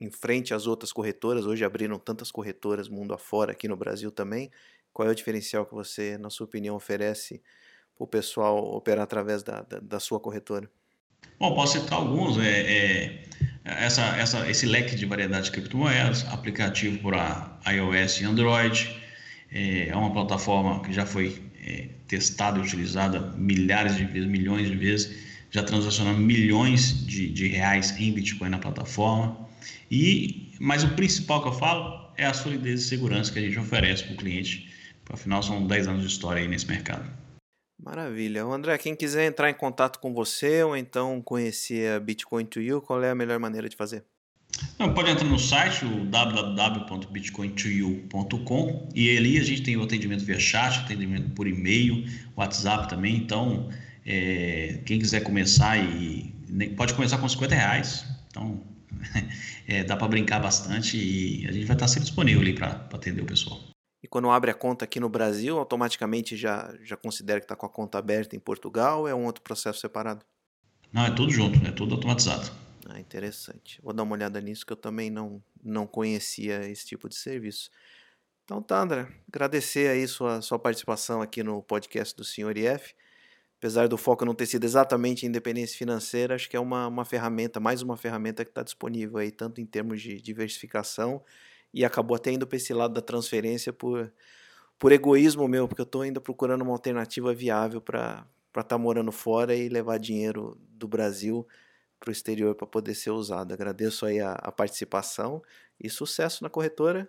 [0.00, 4.50] em frente às outras corretoras, hoje abriram tantas corretoras mundo afora, aqui no Brasil também,
[4.92, 7.42] qual é o diferencial que você, na sua opinião, oferece
[7.96, 10.70] para o pessoal operar através da, da, da, sua corretora?
[11.38, 12.38] Bom, posso citar alguns.
[12.38, 13.24] É, é
[13.64, 18.96] essa, essa, esse leque de variedade de criptomoedas, aplicativo para iOS e Android.
[19.52, 24.68] É, é uma plataforma que já foi é, testada e utilizada milhares de vezes, milhões
[24.68, 25.16] de vezes,
[25.50, 29.48] já transacionando milhões de, de reais em Bitcoin na plataforma.
[29.90, 33.58] E, mas o principal que eu falo é a solidez e segurança que a gente
[33.58, 34.70] oferece para o cliente.
[35.10, 37.04] Afinal, são 10 anos de história aí nesse mercado.
[37.78, 38.44] Maravilha.
[38.44, 42.80] André, quem quiser entrar em contato com você ou então conhecer a Bitcoin to You,
[42.80, 44.04] qual é a melhor maneira de fazer?
[44.78, 50.38] Não, pode entrar no site, o www.bitcointoyou.com e ali a gente tem o atendimento via
[50.38, 52.04] chat, atendimento por e-mail,
[52.36, 53.16] WhatsApp também.
[53.16, 53.70] Então,
[54.04, 56.34] é, quem quiser começar e
[56.76, 58.04] pode começar com 50 reais.
[58.28, 58.60] Então,
[59.66, 63.22] é, dá para brincar bastante e a gente vai estar sempre disponível ali para atender
[63.22, 63.71] o pessoal.
[64.02, 67.66] E quando abre a conta aqui no Brasil, automaticamente já, já considera que está com
[67.66, 70.24] a conta aberta em Portugal ou é um outro processo separado?
[70.92, 72.50] Não, é tudo junto, é tudo automatizado.
[72.88, 73.80] Ah, interessante.
[73.80, 77.70] Vou dar uma olhada nisso que eu também não, não conhecia esse tipo de serviço.
[78.44, 79.06] Então tá, André.
[79.28, 82.94] Agradecer aí sua, sua participação aqui no podcast do Senhor IF.
[83.58, 87.60] Apesar do foco não ter sido exatamente independência financeira, acho que é uma, uma ferramenta,
[87.60, 91.22] mais uma ferramenta que está disponível aí, tanto em termos de diversificação
[91.72, 94.12] e acabou até indo para esse lado da transferência por,
[94.78, 99.12] por egoísmo meu, porque eu estou ainda procurando uma alternativa viável para estar tá morando
[99.12, 101.46] fora e levar dinheiro do Brasil
[101.98, 103.54] para o exterior para poder ser usado.
[103.54, 105.40] Agradeço aí a, a, participação
[105.80, 107.08] e sucesso na corretora.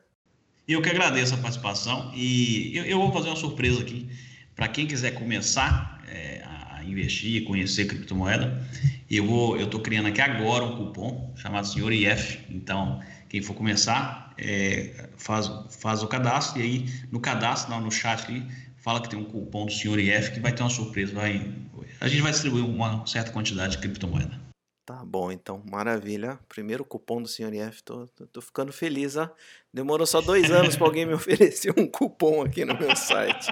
[0.68, 4.08] Eu que agradeço a participação e eu, eu vou fazer uma surpresa aqui
[4.56, 8.64] para quem quiser começar é, a investir, conhecer criptomoeda.
[9.10, 12.40] Eu vou, eu estou criando aqui agora um cupom chamado Senhor IF.
[12.50, 13.02] Então,
[13.34, 18.28] quem for começar, é, faz, faz o cadastro e aí no cadastro, não, no chat
[18.28, 18.46] ali,
[18.78, 21.16] fala que tem um cupom do senhor IF que vai ter uma surpresa.
[21.16, 21.52] Vai,
[22.00, 24.40] a gente vai distribuir uma certa quantidade de criptomoeda.
[24.86, 26.38] Tá bom, então, maravilha.
[26.48, 29.28] Primeiro cupom do senhor IF, tô, tô, tô ficando feliz, ó.
[29.74, 33.52] Demorou só dois anos para alguém me oferecer um cupom aqui no meu site.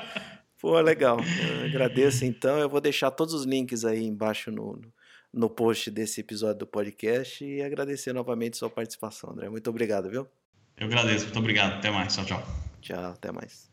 [0.60, 1.18] Pô, legal.
[1.20, 2.60] Eu agradeço então.
[2.60, 4.94] Eu vou deixar todos os links aí embaixo no, no
[5.50, 9.50] post desse episódio do podcast e agradecer novamente sua participação, André.
[9.50, 10.28] Muito obrigado, viu?
[10.78, 11.78] Eu agradeço, muito obrigado.
[11.78, 12.14] Até mais.
[12.14, 12.44] Tchau, tchau.
[12.82, 13.72] Tchau, até mais.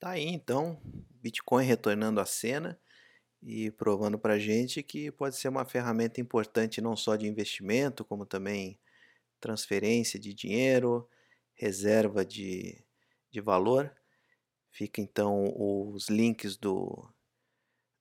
[0.00, 0.80] Tá aí então,
[1.20, 2.78] Bitcoin retornando à cena
[3.42, 8.26] e provando para gente que pode ser uma ferramenta importante não só de investimento, como
[8.26, 8.80] também
[9.40, 11.08] transferência de dinheiro,
[11.54, 12.84] reserva de,
[13.30, 13.92] de valor.
[14.70, 17.08] Fica então os links do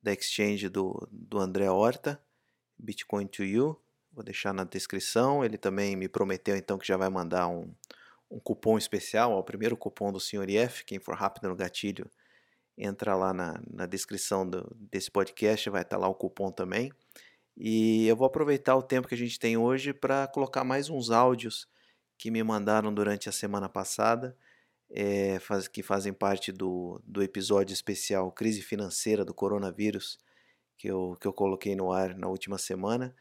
[0.02, 2.24] da exchange do, do André Horta,
[2.78, 3.80] Bitcoin to You.
[4.12, 5.44] Vou deixar na descrição.
[5.44, 7.72] Ele também me prometeu então que já vai mandar um,
[8.30, 10.50] um cupom especial, ó, o primeiro cupom do Sr.
[10.50, 12.10] IF, quem for rápido no gatilho,
[12.78, 16.92] entra lá na, na descrição do, desse podcast, vai estar tá lá o cupom também.
[17.56, 21.10] E eu vou aproveitar o tempo que a gente tem hoje para colocar mais uns
[21.10, 21.68] áudios
[22.18, 24.38] que me mandaram durante a semana passada,
[24.90, 30.20] é, faz, que fazem parte do, do episódio especial Crise Financeira do Coronavírus,
[30.78, 33.16] que eu, que eu coloquei no ar na última semana.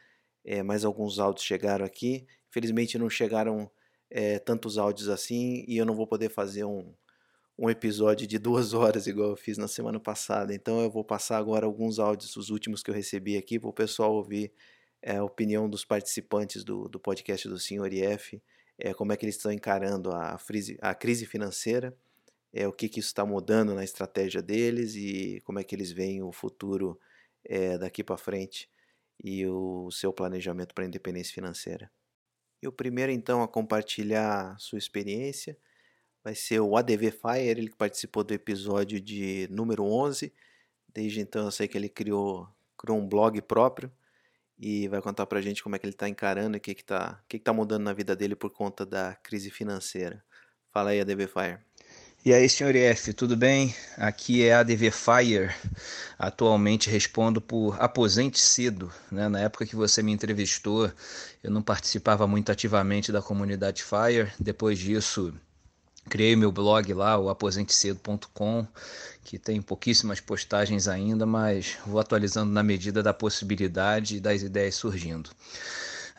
[0.45, 2.27] É, mais alguns áudios chegaram aqui.
[2.49, 3.71] Infelizmente não chegaram
[4.11, 6.95] é, tantos áudios assim e eu não vou poder fazer um,
[7.59, 10.55] um episódio de duas horas igual eu fiz na semana passada.
[10.55, 13.73] Então eu vou passar agora alguns áudios, os últimos que eu recebi aqui, para o
[13.73, 14.53] pessoal ouvir
[15.03, 18.43] é, a opinião dos participantes do, do podcast do Senhor IF,
[18.79, 20.39] é, como é que eles estão encarando a,
[20.83, 21.97] a crise financeira,
[22.53, 25.93] é, o que, que isso está mudando na estratégia deles e como é que eles
[25.93, 26.99] veem o futuro
[27.49, 28.69] é, daqui para frente
[29.23, 31.91] e o seu planejamento para a independência financeira.
[32.63, 35.57] E o primeiro então a compartilhar sua experiência
[36.25, 40.33] vai ser o ADV Fire, ele que participou do episódio de número 11.
[40.93, 43.93] Desde então eu sei que ele criou, criou um blog próprio
[44.59, 47.23] e vai contar pra gente como é que ele está encarando e o que está
[47.29, 50.25] que que tá mudando na vida dele por conta da crise financeira.
[50.73, 51.61] Fala aí, ADV Fire.
[52.27, 53.73] E aí, senhor F, tudo bem?
[53.97, 55.55] Aqui é a ADV Fire.
[56.19, 58.93] Atualmente respondo por aposente cedo.
[59.13, 59.29] Né?
[59.29, 60.91] Na época que você me entrevistou,
[61.41, 64.33] eu não participava muito ativamente da comunidade Fire.
[64.41, 65.33] Depois disso,
[66.09, 68.67] Criei meu blog lá, o aposentecedo.com,
[69.23, 74.75] que tem pouquíssimas postagens ainda, mas vou atualizando na medida da possibilidade e das ideias
[74.75, 75.31] surgindo.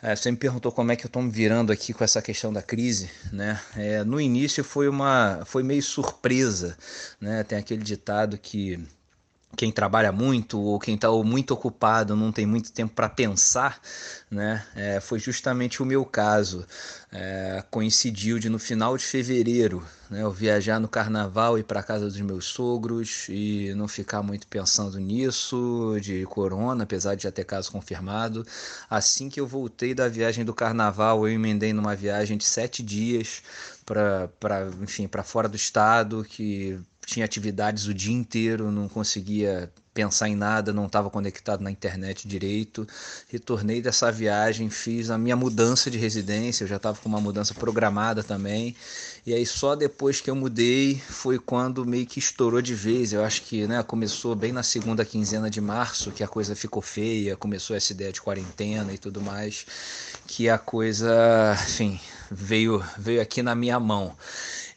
[0.00, 2.52] É, você me perguntou como é que eu estou me virando aqui com essa questão
[2.52, 3.60] da crise, né?
[3.76, 6.76] É, no início foi uma, foi meio surpresa,
[7.20, 7.42] né?
[7.42, 8.78] Tem aquele ditado que
[9.58, 13.80] quem trabalha muito ou quem está muito ocupado não tem muito tempo para pensar,
[14.30, 14.64] né?
[14.76, 16.64] É, foi justamente o meu caso.
[17.10, 22.04] É, coincidiu de no final de fevereiro né, eu viajar no carnaval e para casa
[22.04, 27.44] dos meus sogros e não ficar muito pensando nisso, de corona, apesar de já ter
[27.44, 28.46] caso confirmado.
[28.88, 33.42] Assim que eu voltei da viagem do carnaval, eu emendei numa viagem de sete dias
[33.84, 34.30] para
[34.82, 40.36] enfim para fora do estado que tinha atividades o dia inteiro, não conseguia pensar em
[40.36, 42.86] nada, não estava conectado na internet direito.
[43.28, 47.54] Retornei dessa viagem, fiz a minha mudança de residência, eu já estava com uma mudança
[47.54, 48.76] programada também.
[49.26, 53.14] E aí só depois que eu mudei foi quando meio que estourou de vez.
[53.14, 56.82] Eu acho que né, começou bem na segunda quinzena de março, que a coisa ficou
[56.82, 59.64] feia, começou essa ideia de quarentena e tudo mais,
[60.26, 61.98] que a coisa, enfim,
[62.30, 64.14] veio, veio aqui na minha mão.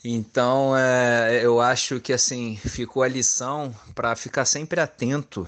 [0.04, 5.48] Então, é, eu acho que assim ficou a lição para ficar sempre atento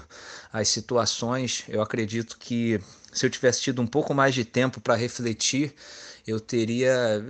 [0.52, 1.64] às situações.
[1.68, 2.80] Eu acredito que
[3.12, 5.74] se eu tivesse tido um pouco mais de tempo para refletir,
[6.26, 7.24] eu teria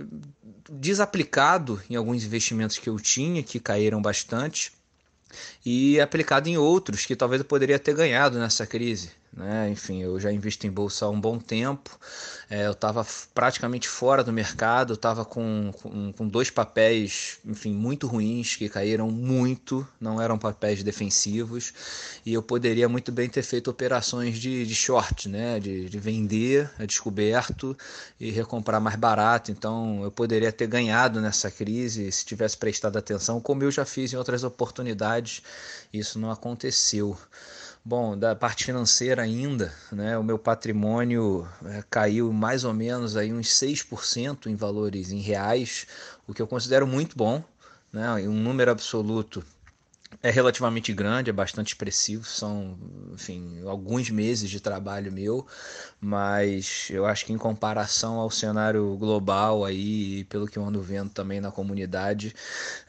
[0.69, 4.71] desaplicado em alguns investimentos que eu tinha, que caíram bastante,
[5.65, 9.11] e aplicado em outros que talvez eu poderia ter ganhado nessa crise.
[9.35, 9.69] Né?
[9.69, 11.99] Enfim, eu já invisto em bolsa há um bom tempo.
[12.49, 18.07] É, eu estava praticamente fora do mercado, estava com, com, com, dois papéis, enfim, muito
[18.07, 21.73] ruins que caíram muito, não eram papéis defensivos
[22.25, 25.59] e eu poderia muito bem ter feito operações de, de short, né?
[25.59, 27.77] De, de vender a descoberto
[28.17, 29.51] e recomprar mais barato.
[29.51, 34.13] Então, eu poderia ter ganhado nessa crise se tivesse prestado atenção, como eu já fiz
[34.13, 35.41] em outras oportunidades.
[35.91, 37.17] Isso não aconteceu.
[37.87, 43.31] Bom, da parte financeira ainda, né, o meu patrimônio é, caiu mais ou menos aí
[43.31, 45.85] uns 6% em valores em reais,
[46.27, 47.43] o que eu considero muito bom,
[47.93, 49.45] né, um número absoluto
[50.21, 52.77] é relativamente grande, é bastante expressivo, são,
[53.13, 55.45] enfim, alguns meses de trabalho meu,
[55.99, 61.09] mas eu acho que em comparação ao cenário global aí, pelo que eu ando vendo
[61.09, 62.33] também na comunidade,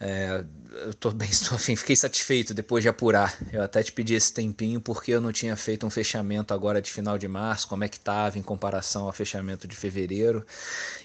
[0.00, 0.44] é,
[0.84, 3.36] eu tô bem, enfim, fiquei satisfeito depois de apurar.
[3.52, 6.90] Eu até te pedi esse tempinho porque eu não tinha feito um fechamento agora de
[6.90, 10.44] final de março, como é que estava em comparação ao fechamento de fevereiro,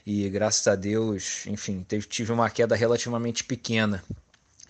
[0.06, 4.04] e graças a Deus, enfim, tive uma queda relativamente pequena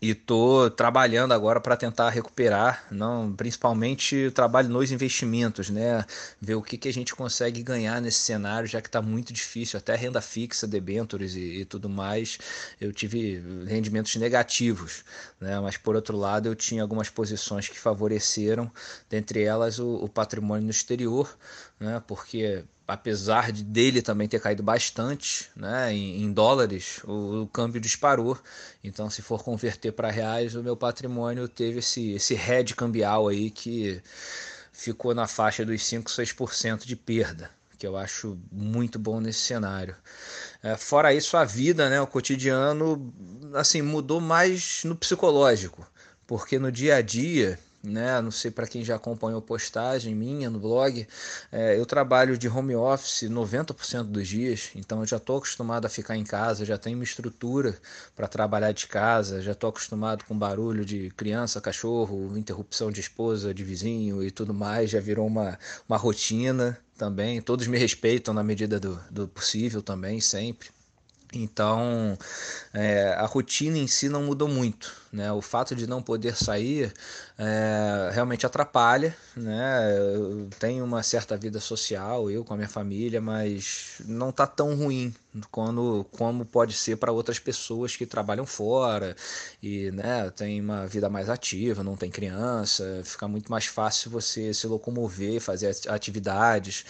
[0.02, 6.04] e tô trabalhando agora para tentar recuperar, não, principalmente o trabalho nos investimentos, né?
[6.42, 9.78] Ver o que, que a gente consegue ganhar nesse cenário, já que está muito difícil,
[9.78, 12.40] até renda fixa, debentures e, e, tudo mais,
[12.80, 15.04] eu tive rendimentos negativos,
[15.40, 15.60] né?
[15.60, 18.72] Mas por outro lado, eu tinha algumas posições que favoreceram,
[19.08, 21.38] dentre elas o, o patrimônio no exterior,
[21.82, 22.02] né?
[22.08, 27.80] Porque apesar de dele também ter caído bastante né, em, em dólares, o, o, câmbio
[27.80, 28.38] disparou.
[28.84, 33.50] Então, se for converter para reais, o meu patrimônio teve esse, esse head cambial aí
[33.50, 34.02] que
[34.74, 39.96] ficou na faixa dos 5, 6% de perda, que eu acho muito bom nesse cenário.
[40.62, 43.14] É, fora isso, a vida, né, o cotidiano,
[43.54, 45.88] assim, mudou mais no psicológico,
[46.28, 48.22] porque no dia a dia né?
[48.22, 51.08] Não sei para quem já acompanhou postagem minha no blog,
[51.52, 55.90] é, eu trabalho de home office 90% dos dias, então eu já estou acostumado a
[55.90, 57.78] ficar em casa, já tenho uma estrutura
[58.16, 63.54] para trabalhar de casa, já estou acostumado com barulho de criança, cachorro, interrupção de esposa,
[63.54, 65.58] de vizinho e tudo mais, já virou uma,
[65.88, 67.42] uma rotina também.
[67.42, 70.70] Todos me respeitam na medida do, do possível também, sempre.
[71.34, 72.18] Então,
[72.74, 75.01] é, a rotina em si não mudou muito.
[75.12, 75.32] Né?
[75.32, 76.94] O fato de não poder sair
[77.38, 79.16] é, realmente atrapalha.
[79.36, 79.98] Né?
[79.98, 84.76] Eu tenho uma certa vida social, eu com a minha família, mas não está tão
[84.76, 85.14] ruim
[85.50, 89.16] quando, como pode ser para outras pessoas que trabalham fora
[89.64, 94.54] e né, tem uma vida mais ativa, não tem criança, fica muito mais fácil você
[94.54, 96.86] se locomover, fazer atividades.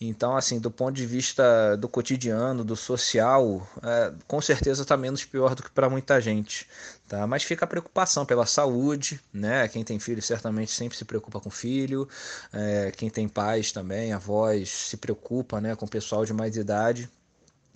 [0.00, 5.24] Então, assim, do ponto de vista do cotidiano, do social, é, com certeza está menos
[5.24, 6.68] pior do que para muita gente.
[7.08, 7.24] Tá?
[7.26, 9.68] Mas fica a preocupação pela saúde, né?
[9.68, 12.08] Quem tem filho certamente sempre se preocupa com filho,
[12.52, 17.08] é, quem tem pais também, avós, se preocupa né, com o pessoal de mais idade.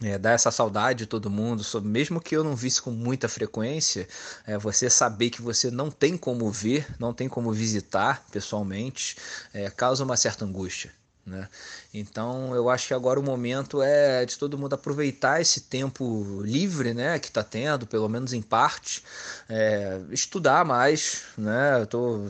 [0.03, 4.09] É, dá essa saudade de todo mundo, mesmo que eu não visse com muita frequência,
[4.47, 9.17] é, você saber que você não tem como ver, não tem como visitar pessoalmente,
[9.53, 10.91] é, causa uma certa angústia.
[11.25, 11.49] Né?
[11.93, 16.95] Então eu acho que agora o momento é de todo mundo aproveitar esse tempo livre
[16.95, 19.05] né, que está tendo, pelo menos em parte,
[19.49, 21.25] é, estudar mais.
[21.37, 21.83] Né?
[21.83, 22.29] Eu tô,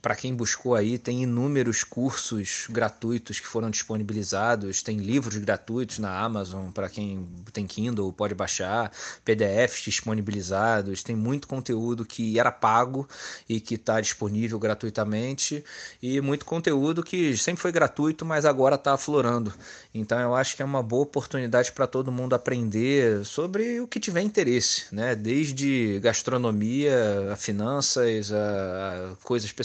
[0.00, 6.16] para quem buscou aí, tem inúmeros cursos gratuitos que foram disponibilizados, tem livros gratuitos na
[6.18, 8.92] Amazon para quem tem Kindle, pode baixar,
[9.24, 13.08] PDFs disponibilizados, tem muito conteúdo que era pago
[13.48, 15.64] e que está disponível gratuitamente,
[16.02, 19.52] e muito conteúdo que sempre foi gratuito, mas agora está aflorando.
[19.92, 23.98] Então eu acho que é uma boa oportunidade para todo mundo aprender sobre o que
[23.98, 25.14] tiver interesse, né?
[25.14, 29.63] desde gastronomia, a finanças, a, coisas pessoais,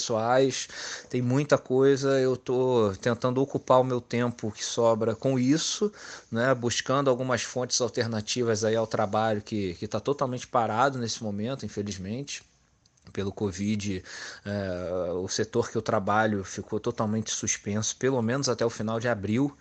[1.10, 2.20] tem muita coisa.
[2.20, 5.92] Eu estou tentando ocupar o meu tempo que sobra com isso,
[6.32, 6.54] né?
[6.56, 12.44] buscando algumas fontes alternativas aí ao trabalho que está totalmente parado nesse momento, infelizmente
[13.10, 14.04] pelo Covid,
[14.46, 19.08] é, o setor que eu trabalho ficou totalmente suspenso, pelo menos até o final de
[19.08, 19.56] abril.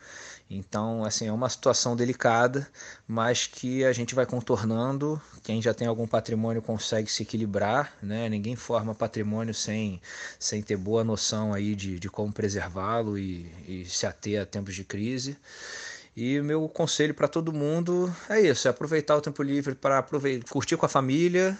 [0.50, 2.66] Então, assim, é uma situação delicada,
[3.06, 5.20] mas que a gente vai contornando.
[5.42, 8.28] Quem já tem algum patrimônio consegue se equilibrar, né?
[8.30, 10.00] Ninguém forma patrimônio sem,
[10.38, 14.74] sem ter boa noção aí de, de como preservá-lo e, e se ater a tempos
[14.74, 15.36] de crise.
[16.16, 20.02] E meu conselho para todo mundo é isso: é aproveitar o tempo livre para
[20.50, 21.58] curtir com a família,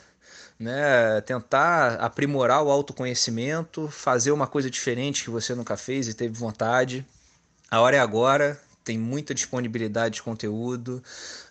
[0.59, 1.20] né?
[1.20, 7.07] tentar aprimorar o autoconhecimento, fazer uma coisa diferente que você nunca fez e teve vontade.
[7.70, 8.59] A hora é agora,
[8.89, 11.03] tem muita disponibilidade de conteúdo,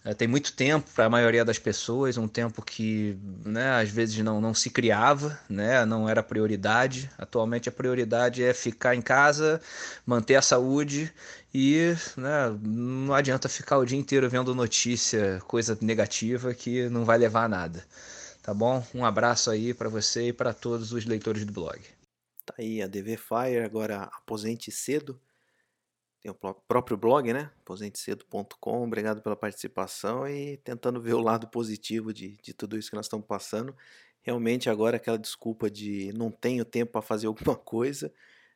[0.04, 3.16] é, tem muito tempo para a maioria das pessoas, um tempo que
[3.46, 7.12] né, às vezes não, não se criava, né, não era prioridade.
[7.16, 9.62] Atualmente a prioridade é ficar em casa,
[10.04, 11.14] manter a saúde
[11.54, 17.20] e né, não adianta ficar o dia inteiro vendo notícia, coisa negativa que não vai
[17.20, 17.86] levar a nada.
[18.42, 18.84] Tá bom?
[18.96, 21.80] Um abraço aí para você e para todos os leitores do blog.
[22.44, 25.22] Tá aí a DV Fire, agora aposente cedo
[26.28, 27.52] tem o próprio blog, né?
[27.62, 28.84] aposentecedo.com.
[28.84, 33.06] Obrigado pela participação e tentando ver o lado positivo de, de tudo isso que nós
[33.06, 33.76] estamos passando.
[34.22, 38.12] Realmente agora aquela desculpa de não tenho tempo para fazer alguma coisa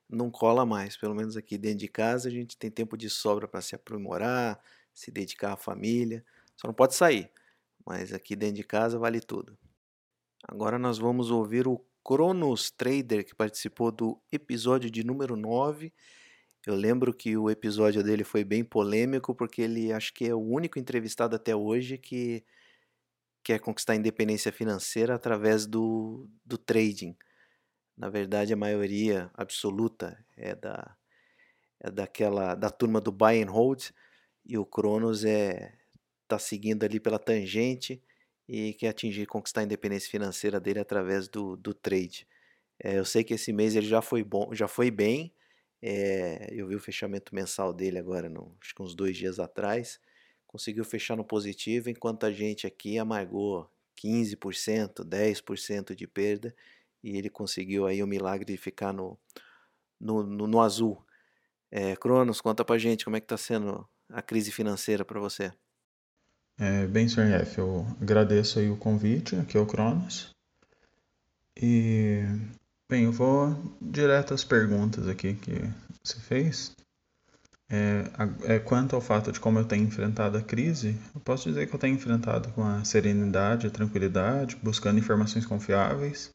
[0.09, 0.97] não cola mais.
[0.97, 4.59] Pelo menos aqui dentro de casa a gente tem tempo de sobra para se aprimorar,
[4.93, 6.25] se dedicar à família.
[6.57, 7.31] Só não pode sair,
[7.85, 9.57] mas aqui dentro de casa vale tudo.
[10.45, 15.93] Agora nós vamos ouvir o Cronos Trader que participou do episódio de número 9
[16.65, 20.39] eu lembro que o episódio dele foi bem polêmico, porque ele acho que é o
[20.39, 22.43] único entrevistado até hoje que
[23.43, 27.15] quer conquistar a independência financeira através do, do trading.
[27.97, 30.95] Na verdade, a maioria absoluta é da
[31.83, 33.89] é daquela da turma do buy and hold
[34.45, 35.73] e o Cronos é
[36.27, 38.01] tá seguindo ali pela tangente
[38.47, 42.27] e quer atingir conquistar a independência financeira dele através do, do trade.
[42.83, 45.33] É, eu sei que esse mês ele já foi bom, já foi bem,
[45.81, 49.99] é, eu vi o fechamento mensal dele agora, acho que uns dois dias atrás.
[50.45, 56.53] Conseguiu fechar no positivo, enquanto a gente aqui amargou 15%, 10% de perda.
[57.03, 59.17] E ele conseguiu aí o milagre de ficar no,
[59.99, 61.03] no, no, no azul.
[61.71, 65.51] É, Cronos, conta pra gente como é que tá sendo a crise financeira para você.
[66.59, 67.31] É, bem, Sr.
[67.41, 70.35] F, eu agradeço aí o convite, aqui é o Cronos.
[71.55, 72.23] E
[72.91, 75.53] Bem, eu vou direto às perguntas aqui que
[76.03, 76.75] você fez.
[77.69, 81.69] É, é, quanto ao fato de como eu tenho enfrentado a crise, eu posso dizer
[81.69, 86.31] que eu tenho enfrentado com a serenidade, a tranquilidade, buscando informações confiáveis.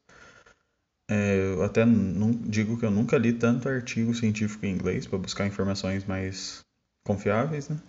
[1.07, 5.19] É, eu até não, digo que eu nunca li tanto artigo científico em inglês para
[5.19, 6.61] buscar informações mais
[7.05, 7.79] confiáveis, né?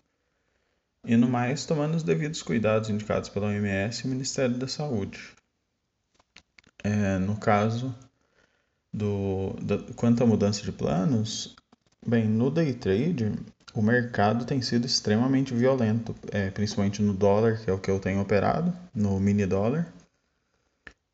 [1.07, 5.33] E no mais, tomando os devidos cuidados indicados pela OMS e Ministério da Saúde.
[6.85, 7.97] É, no caso
[8.93, 9.55] do,
[9.97, 11.55] quanto à mudança de planos,
[12.07, 13.33] bem, no day trade,
[13.75, 18.01] o mercado tem sido extremamente violento, é, principalmente no dólar, que é o que eu
[18.01, 19.87] tenho operado, no mini dólar.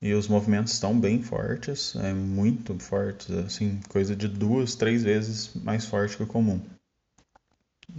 [0.01, 5.51] E os movimentos estão bem fortes, é muito fortes, assim, coisa de duas, três vezes
[5.55, 6.61] mais forte que o comum.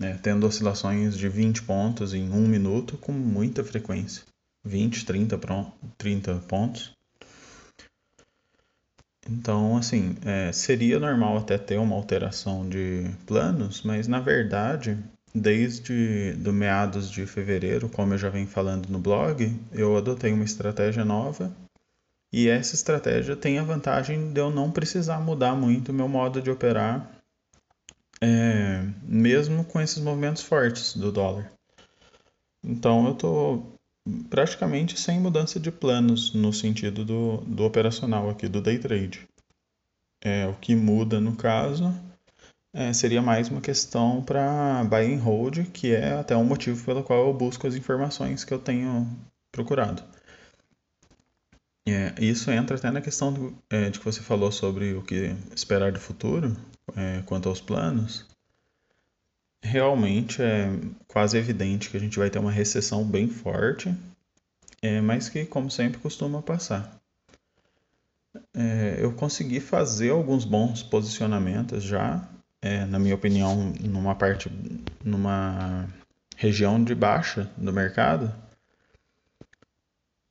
[0.01, 4.23] É, tendo oscilações de 20 pontos em um minuto com muita frequência.
[4.63, 5.39] 20, 30,
[5.97, 6.95] 30 pontos.
[9.30, 14.97] Então, assim, é, seria normal até ter uma alteração de planos, mas na verdade,
[15.34, 20.45] desde do meados de fevereiro, como eu já venho falando no blog, eu adotei uma
[20.45, 21.51] estratégia nova
[22.32, 26.41] e essa estratégia tem a vantagem de eu não precisar mudar muito o meu modo
[26.41, 27.09] de operar,
[28.21, 31.51] é, mesmo com esses movimentos fortes do dólar.
[32.63, 33.74] Então eu estou
[34.30, 39.28] praticamente sem mudança de planos no sentido do, do operacional aqui do day trade.
[40.24, 41.93] É, o que muda no caso
[42.74, 47.03] é, seria mais uma questão para buy and hold, que é até um motivo pelo
[47.03, 49.08] qual eu busco as informações que eu tenho
[49.51, 50.03] procurado.
[51.88, 55.36] É, isso entra até na questão do, é, de que você falou sobre o que
[55.56, 56.58] esperar do futuro,
[56.95, 58.26] é, quanto aos planos.
[59.66, 60.70] Realmente é
[61.07, 63.91] quase evidente que a gente vai ter uma recessão bem forte,
[64.80, 67.01] é, mas que, como sempre, costuma passar.
[68.53, 72.24] É, eu consegui fazer alguns bons posicionamentos já,
[72.61, 74.51] é, na minha opinião, numa parte,
[75.03, 75.89] numa
[76.38, 78.32] região de baixa do mercado.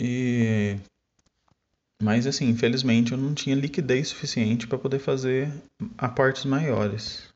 [0.00, 0.76] E
[2.00, 5.50] mas assim, infelizmente eu não tinha liquidez suficiente para poder fazer
[5.98, 7.33] aportes maiores.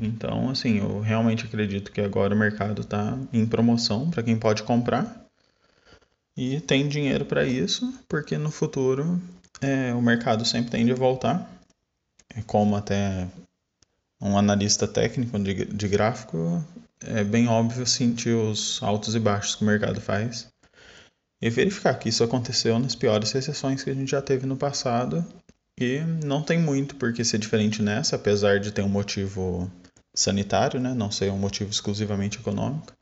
[0.00, 4.62] Então, assim, eu realmente acredito que agora o mercado está em promoção para quem pode
[4.62, 5.26] comprar
[6.36, 9.20] e tem dinheiro para isso, porque no futuro
[9.60, 11.50] é, o mercado sempre tende a voltar.
[12.34, 13.26] É como até
[14.20, 16.64] um analista técnico de, de gráfico,
[17.00, 20.48] é bem óbvio sentir os altos e baixos que o mercado faz
[21.40, 25.24] e verificar que isso aconteceu nas piores recessões que a gente já teve no passado
[25.78, 29.70] e não tem muito porque ser diferente nessa, apesar de ter um motivo
[30.14, 30.92] sanitário, né?
[30.92, 32.92] não ser um motivo exclusivamente econômico.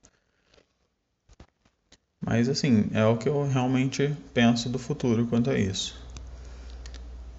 [2.20, 5.96] Mas assim, é o que eu realmente penso do futuro quanto a isso.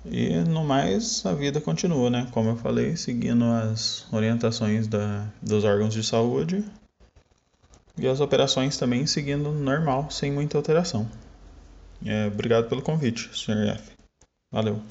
[0.05, 2.27] E no mais, a vida continua, né?
[2.31, 6.63] Como eu falei, seguindo as orientações da, dos órgãos de saúde,
[7.97, 11.09] e as operações também seguindo normal, sem muita alteração.
[12.05, 13.69] É, obrigado pelo convite, Sr.
[13.69, 13.91] F.
[14.51, 14.81] Valeu.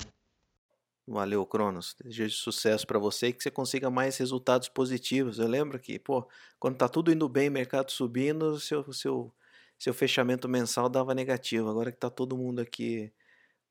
[1.07, 1.95] Valeu, Cronos.
[2.05, 5.39] Desejo sucesso para você e que você consiga mais resultados positivos.
[5.39, 6.29] Eu lembro que, pô,
[6.59, 9.33] quando tá tudo indo bem, mercado subindo, seu seu
[9.79, 11.69] seu fechamento mensal dava negativo.
[11.69, 13.13] Agora que tá todo mundo aqui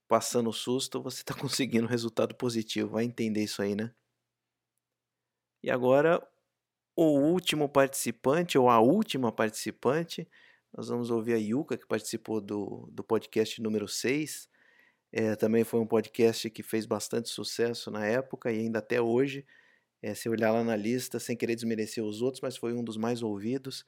[0.07, 2.91] passando susto, você está conseguindo resultado positivo.
[2.91, 3.93] Vai entender isso aí, né?
[5.63, 6.25] E agora
[6.95, 10.27] o último participante, ou a última participante.
[10.75, 14.49] Nós vamos ouvir a Yuka, que participou do, do podcast número 6.
[15.11, 19.45] É, também foi um podcast que fez bastante sucesso na época e ainda até hoje.
[20.01, 22.97] É, se olhar lá na lista, sem querer desmerecer os outros, mas foi um dos
[22.97, 23.85] mais ouvidos.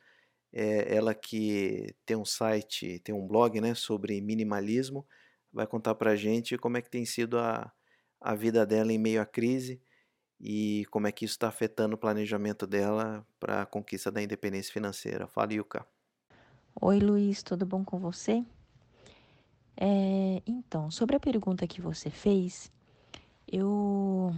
[0.52, 5.06] É, ela que tem um site, tem um blog né, sobre minimalismo,
[5.52, 7.72] vai contar pra gente como é que tem sido a,
[8.22, 9.82] a vida dela em meio à crise
[10.40, 14.72] e como é que isso está afetando o planejamento dela para a conquista da independência
[14.72, 15.28] financeira.
[15.28, 15.86] Fala, Yuka.
[16.80, 18.46] Oi, Luiz, tudo bom com você?
[19.80, 22.72] É, então, sobre a pergunta que você fez,
[23.48, 24.34] eu.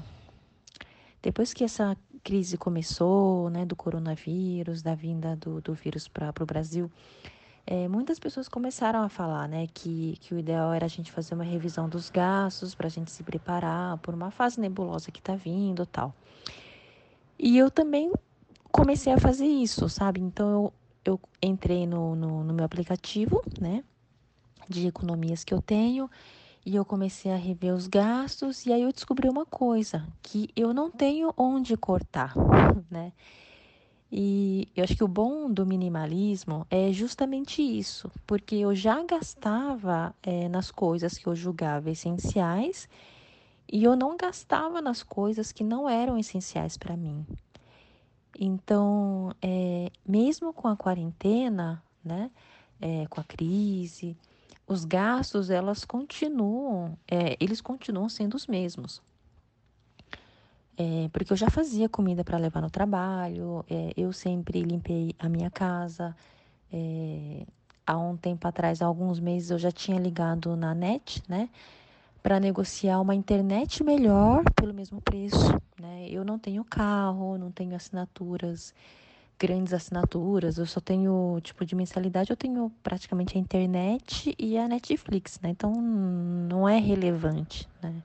[1.21, 6.45] Depois que essa crise começou, né, do coronavírus, da vinda do, do vírus para o
[6.45, 6.91] Brasil,
[7.65, 11.35] é, muitas pessoas começaram a falar, né, que, que o ideal era a gente fazer
[11.35, 15.35] uma revisão dos gastos para a gente se preparar por uma fase nebulosa que está
[15.35, 16.13] vindo, tal.
[17.37, 18.11] E eu também
[18.71, 20.19] comecei a fazer isso, sabe?
[20.21, 20.73] Então eu,
[21.13, 23.83] eu entrei no, no, no meu aplicativo, né,
[24.69, 26.09] de economias que eu tenho
[26.65, 30.73] e eu comecei a rever os gastos e aí eu descobri uma coisa que eu
[30.73, 32.33] não tenho onde cortar,
[32.89, 33.11] né?
[34.11, 40.15] E eu acho que o bom do minimalismo é justamente isso, porque eu já gastava
[40.23, 42.89] é, nas coisas que eu julgava essenciais
[43.71, 47.23] e eu não gastava nas coisas que não eram essenciais para mim.
[48.39, 52.31] Então, é, mesmo com a quarentena, né,
[52.81, 54.17] é, com a crise,
[54.69, 59.01] os gastos elas continuam, é, eles continuam sendo os mesmos.
[60.77, 65.27] É, porque eu já fazia comida para levar no trabalho, é, eu sempre limpei a
[65.27, 66.15] minha casa.
[66.71, 67.45] É,
[67.85, 71.49] há um tempo atrás, há alguns meses, eu já tinha ligado na net, né?
[72.21, 75.59] Para negociar uma internet melhor pelo mesmo preço.
[75.81, 76.07] Né?
[76.09, 78.73] Eu não tenho carro, não tenho assinaturas,
[79.39, 84.67] grandes assinaturas, eu só tenho tipo de mensalidade, eu tenho praticamente a internet e a
[84.67, 85.49] Netflix, né?
[85.49, 88.03] Então não é relevante, né?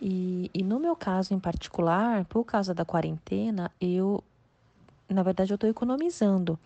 [0.00, 4.22] E, e no meu caso em particular, por causa da quarentena, eu,
[5.08, 6.58] na verdade, eu estou economizando,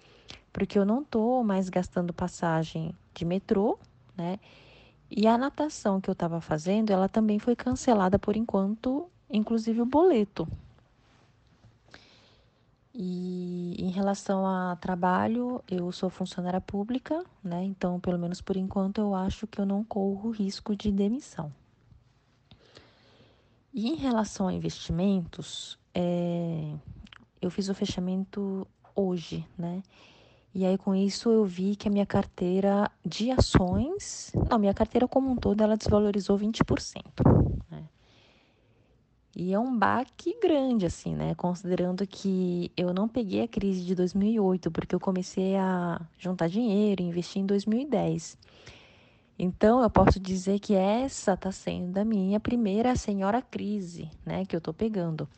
[0.52, 3.78] porque eu não estou mais gastando passagem de metrô,
[4.14, 4.38] né?
[5.10, 9.86] E a natação que eu estava fazendo, ela também foi cancelada por enquanto, inclusive o
[9.86, 10.46] boleto.
[12.94, 17.64] E em relação a trabalho, eu sou funcionária pública, né?
[17.64, 21.52] Então, pelo menos por enquanto, eu acho que eu não corro risco de demissão.
[23.72, 26.72] E em relação a investimentos, é,
[27.42, 28.64] eu fiz o fechamento
[28.94, 29.82] hoje, né?
[30.54, 35.08] E aí com isso eu vi que a minha carteira de ações, não, minha carteira
[35.08, 37.02] como um todo, ela desvalorizou 20%.
[37.68, 37.82] Né?
[39.36, 41.34] E é um baque grande, assim, né?
[41.34, 47.02] Considerando que eu não peguei a crise de 2008, porque eu comecei a juntar dinheiro,
[47.02, 48.38] investir em 2010.
[49.36, 54.54] Então, eu posso dizer que essa está sendo a minha primeira senhora crise, né, que
[54.54, 55.28] eu estou pegando.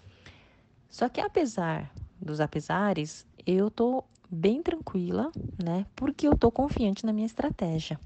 [0.91, 1.91] Só que apesar
[2.21, 5.33] dos apesares, eu estou bem tranquila,
[5.63, 7.99] né, porque eu estou confiante na minha estratégia.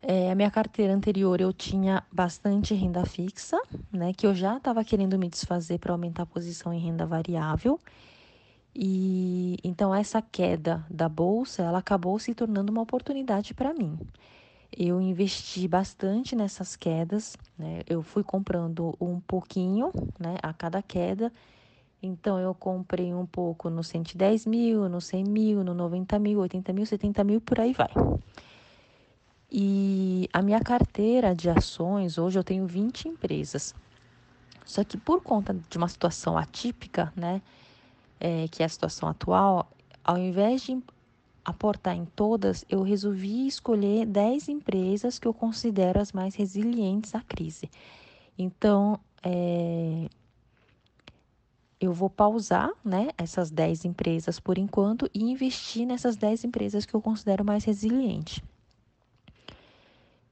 [0.00, 3.60] É, a minha carteira anterior eu tinha bastante renda fixa,
[3.92, 7.80] né, que eu já estava querendo me desfazer para aumentar a posição em renda variável.
[8.74, 13.98] E então essa queda da bolsa, ela acabou se tornando uma oportunidade para mim.
[14.76, 17.80] Eu investi bastante nessas quedas, né?
[17.88, 21.32] Eu fui comprando um pouquinho, né, a cada queda.
[22.02, 26.72] Então eu comprei um pouco no 110 mil, no 100 mil, no 90 mil, 80
[26.72, 27.90] mil, 70 mil, por aí vai.
[29.50, 33.74] E a minha carteira de ações, hoje eu tenho 20 empresas.
[34.64, 37.40] Só que por conta de uma situação atípica, né?
[38.20, 39.70] é, que é a situação atual,
[40.04, 40.82] ao invés de
[41.44, 47.20] aportar em todas, eu resolvi escolher 10 empresas que eu considero as mais resilientes à
[47.20, 47.70] crise.
[48.38, 50.08] Então, é,
[51.80, 56.94] eu vou pausar né, essas 10 empresas por enquanto e investir nessas 10 empresas que
[56.94, 58.42] eu considero mais resilientes.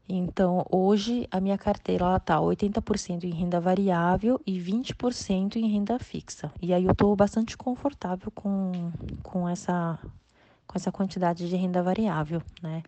[0.08, 6.52] Então, hoje a minha carteira está 80% em renda variável e 20% em renda fixa.
[6.62, 8.92] E aí eu estou bastante confortável com,
[9.22, 9.98] com, essa,
[10.66, 12.84] com essa quantidade de renda variável, né?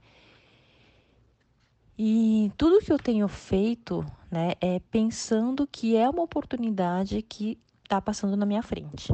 [1.99, 8.01] E tudo que eu tenho feito, né, é pensando que é uma oportunidade que está
[8.01, 9.11] passando na minha frente.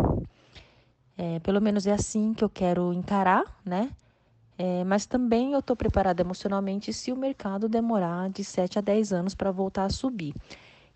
[1.17, 3.91] É, pelo menos é assim que eu quero encarar, né?
[4.57, 9.13] É, mas também eu estou preparada emocionalmente se o mercado demorar de 7 a 10
[9.13, 10.35] anos para voltar a subir.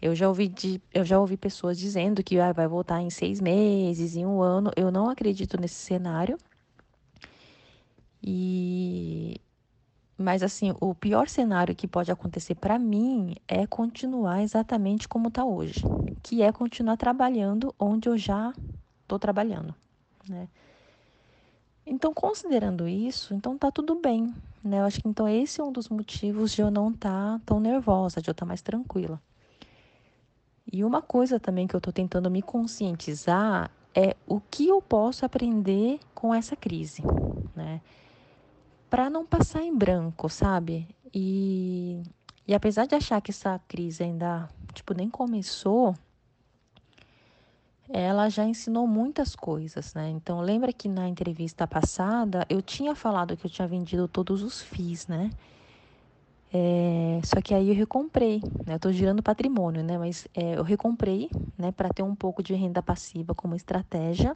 [0.00, 3.40] Eu já ouvi, de, eu já ouvi pessoas dizendo que ah, vai voltar em seis
[3.40, 4.70] meses, em um ano.
[4.76, 6.38] Eu não acredito nesse cenário.
[8.22, 9.40] E
[10.16, 15.44] mas assim, o pior cenário que pode acontecer para mim é continuar exatamente como está
[15.44, 15.84] hoje,
[16.24, 18.52] que é continuar trabalhando onde eu já
[19.02, 19.72] estou trabalhando,
[20.28, 20.48] né?
[21.90, 24.80] Então, considerando isso, então tá tudo bem, né?
[24.80, 27.58] Eu acho que então esse é um dos motivos de eu não estar tá tão
[27.58, 29.18] nervosa, de eu estar tá mais tranquila.
[30.70, 35.24] E uma coisa também que eu estou tentando me conscientizar é o que eu posso
[35.24, 37.02] aprender com essa crise,
[37.56, 37.80] né?
[38.90, 40.86] Para não passar em branco, sabe?
[41.14, 42.02] E,
[42.46, 45.94] e apesar de achar que essa crise ainda, tipo, nem começou,
[47.90, 50.10] ela já ensinou muitas coisas, né?
[50.10, 54.62] Então, lembra que na entrevista passada eu tinha falado que eu tinha vendido todos os
[54.62, 55.30] FIIs, né?
[56.52, 58.74] É, só que aí eu recomprei, né?
[58.74, 59.98] Eu tô girando patrimônio, né?
[59.98, 61.72] Mas é, eu recomprei, né?
[61.72, 64.34] Para ter um pouco de renda passiva como estratégia.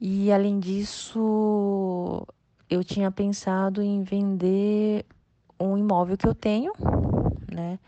[0.00, 2.26] E além disso,
[2.68, 5.06] eu tinha pensado em vender
[5.58, 6.72] um imóvel que eu tenho,
[7.50, 7.78] né?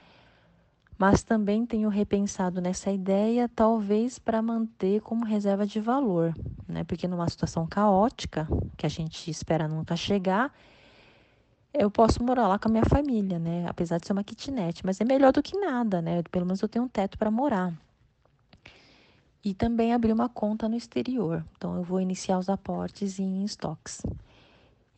[0.99, 6.34] Mas também tenho repensado nessa ideia, talvez para manter como reserva de valor,
[6.68, 6.84] né?
[6.84, 10.53] Porque numa situação caótica, que a gente espera nunca chegar,
[11.72, 13.66] eu posso morar lá com a minha família, né?
[13.68, 16.22] Apesar de ser uma kitnet, mas é melhor do que nada, né?
[16.30, 17.72] Pelo menos eu tenho um teto para morar.
[19.44, 21.44] e também abrir uma conta no exterior.
[21.57, 24.03] Então, eu vou iniciar os aportes em estoques.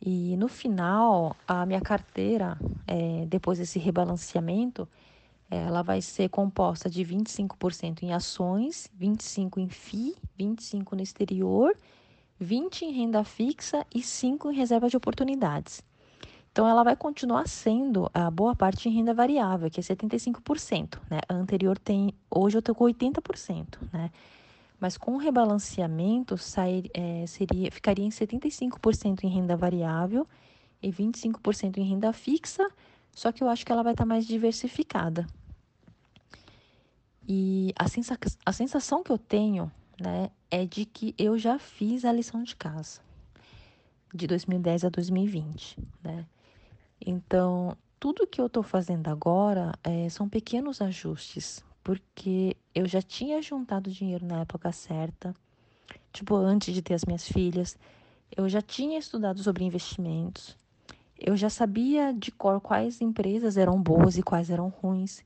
[0.01, 4.87] E no final, a minha carteira, é, depois desse rebalanceamento,
[5.49, 11.75] ela vai ser composta de 25% em ações, 25% em FI, 25% no exterior,
[12.41, 15.83] 20% em renda fixa e 5% em reserva de oportunidades.
[16.51, 20.99] Então, ela vai continuar sendo a boa parte em renda variável, que é 75%.
[21.09, 21.19] Né?
[21.27, 23.77] A anterior tem, hoje eu estou com 80%.
[23.93, 24.11] Né?
[24.79, 30.27] Mas com o rebalanceamento, sair, é, seria, ficaria em 75% em renda variável
[30.81, 32.67] e 25% em renda fixa,
[33.11, 35.27] só que eu acho que ela vai estar tá mais diversificada.
[37.31, 39.71] E a, sensa a sensação que eu tenho
[40.01, 43.01] né, é de que eu já fiz a lição de casa,
[44.11, 45.77] de 2010 a 2020.
[46.03, 46.25] Né?
[46.99, 53.41] Então, tudo que eu estou fazendo agora é, são pequenos ajustes porque eu já tinha
[53.41, 55.35] juntado dinheiro na época certa,
[56.11, 57.77] tipo antes de ter as minhas filhas.
[58.35, 60.57] Eu já tinha estudado sobre investimentos.
[61.17, 65.23] Eu já sabia de cor quais empresas eram boas e quais eram ruins.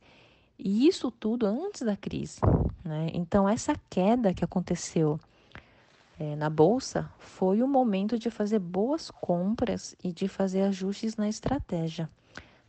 [0.58, 2.40] E isso tudo antes da crise.
[2.84, 3.10] Né?
[3.14, 5.20] Então, essa queda que aconteceu
[6.20, 11.28] é, na bolsa foi o momento de fazer boas compras e de fazer ajustes na
[11.28, 12.10] estratégia.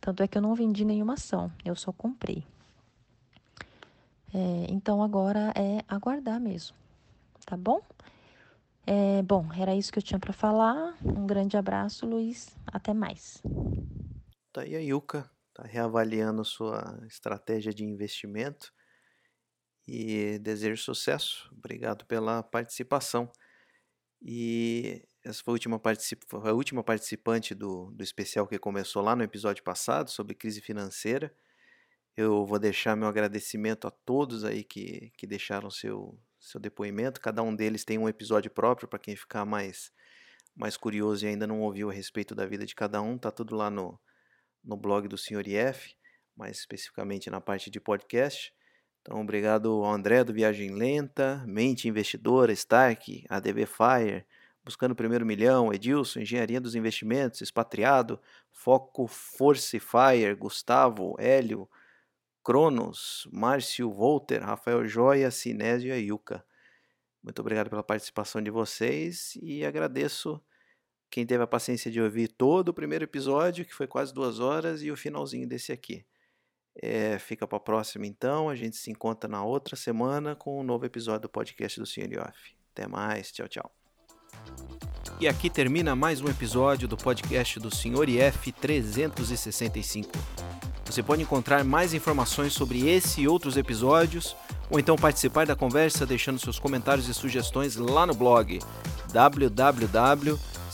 [0.01, 2.43] Tanto é que eu não vendi nenhuma ação, eu só comprei.
[4.33, 6.75] É, então agora é aguardar mesmo,
[7.45, 7.81] tá bom?
[8.85, 10.93] É, bom, era isso que eu tinha para falar.
[11.03, 12.55] Um grande abraço, Luiz.
[12.67, 13.41] Até mais.
[14.53, 18.73] Tá aí a Yuka, tá reavaliando sua estratégia de investimento
[19.87, 21.49] e desejo sucesso.
[21.57, 23.31] Obrigado pela participação.
[24.21, 26.23] E essa foi a última, particip...
[26.33, 31.33] a última participante do, do especial que começou lá no episódio passado sobre crise financeira.
[32.17, 37.21] Eu vou deixar meu agradecimento a todos aí que, que deixaram seu, seu depoimento.
[37.21, 39.89] Cada um deles tem um episódio próprio para quem ficar mais,
[40.53, 43.17] mais curioso e ainda não ouviu a respeito da vida de cada um.
[43.17, 43.99] Tá tudo lá no,
[44.65, 45.47] no blog do Sr.
[45.47, 45.95] IF,
[46.35, 48.53] mais especificamente na parte de podcast.
[49.01, 54.25] Então, obrigado ao André do Viagem Lenta, Mente Investidora, Stark, ADB Fire,
[54.65, 58.19] Buscando o Primeiro Milhão, Edilson, Engenharia dos Investimentos, Expatriado,
[58.51, 61.69] Foco Force Fire, Gustavo, Hélio,
[62.43, 66.43] Cronos, Márcio Volter, Rafael Joia, Sinésio e Yuka.
[67.23, 70.43] Muito obrigado pela participação de vocês e agradeço
[71.09, 74.81] quem teve a paciência de ouvir todo o primeiro episódio, que foi quase duas horas,
[74.83, 76.05] e o finalzinho desse aqui.
[76.81, 80.63] É, fica para a próxima então, a gente se encontra na outra semana com um
[80.63, 82.11] novo episódio do podcast do Sr.
[82.11, 82.55] Yoff.
[82.73, 83.71] Até mais, tchau, tchau.
[85.19, 88.09] E aqui termina mais um episódio do podcast do Sr.
[88.09, 90.11] IF 365.
[90.85, 94.35] Você pode encontrar mais informações sobre esse e outros episódios,
[94.69, 98.59] ou então participar da conversa deixando seus comentários e sugestões lá no blog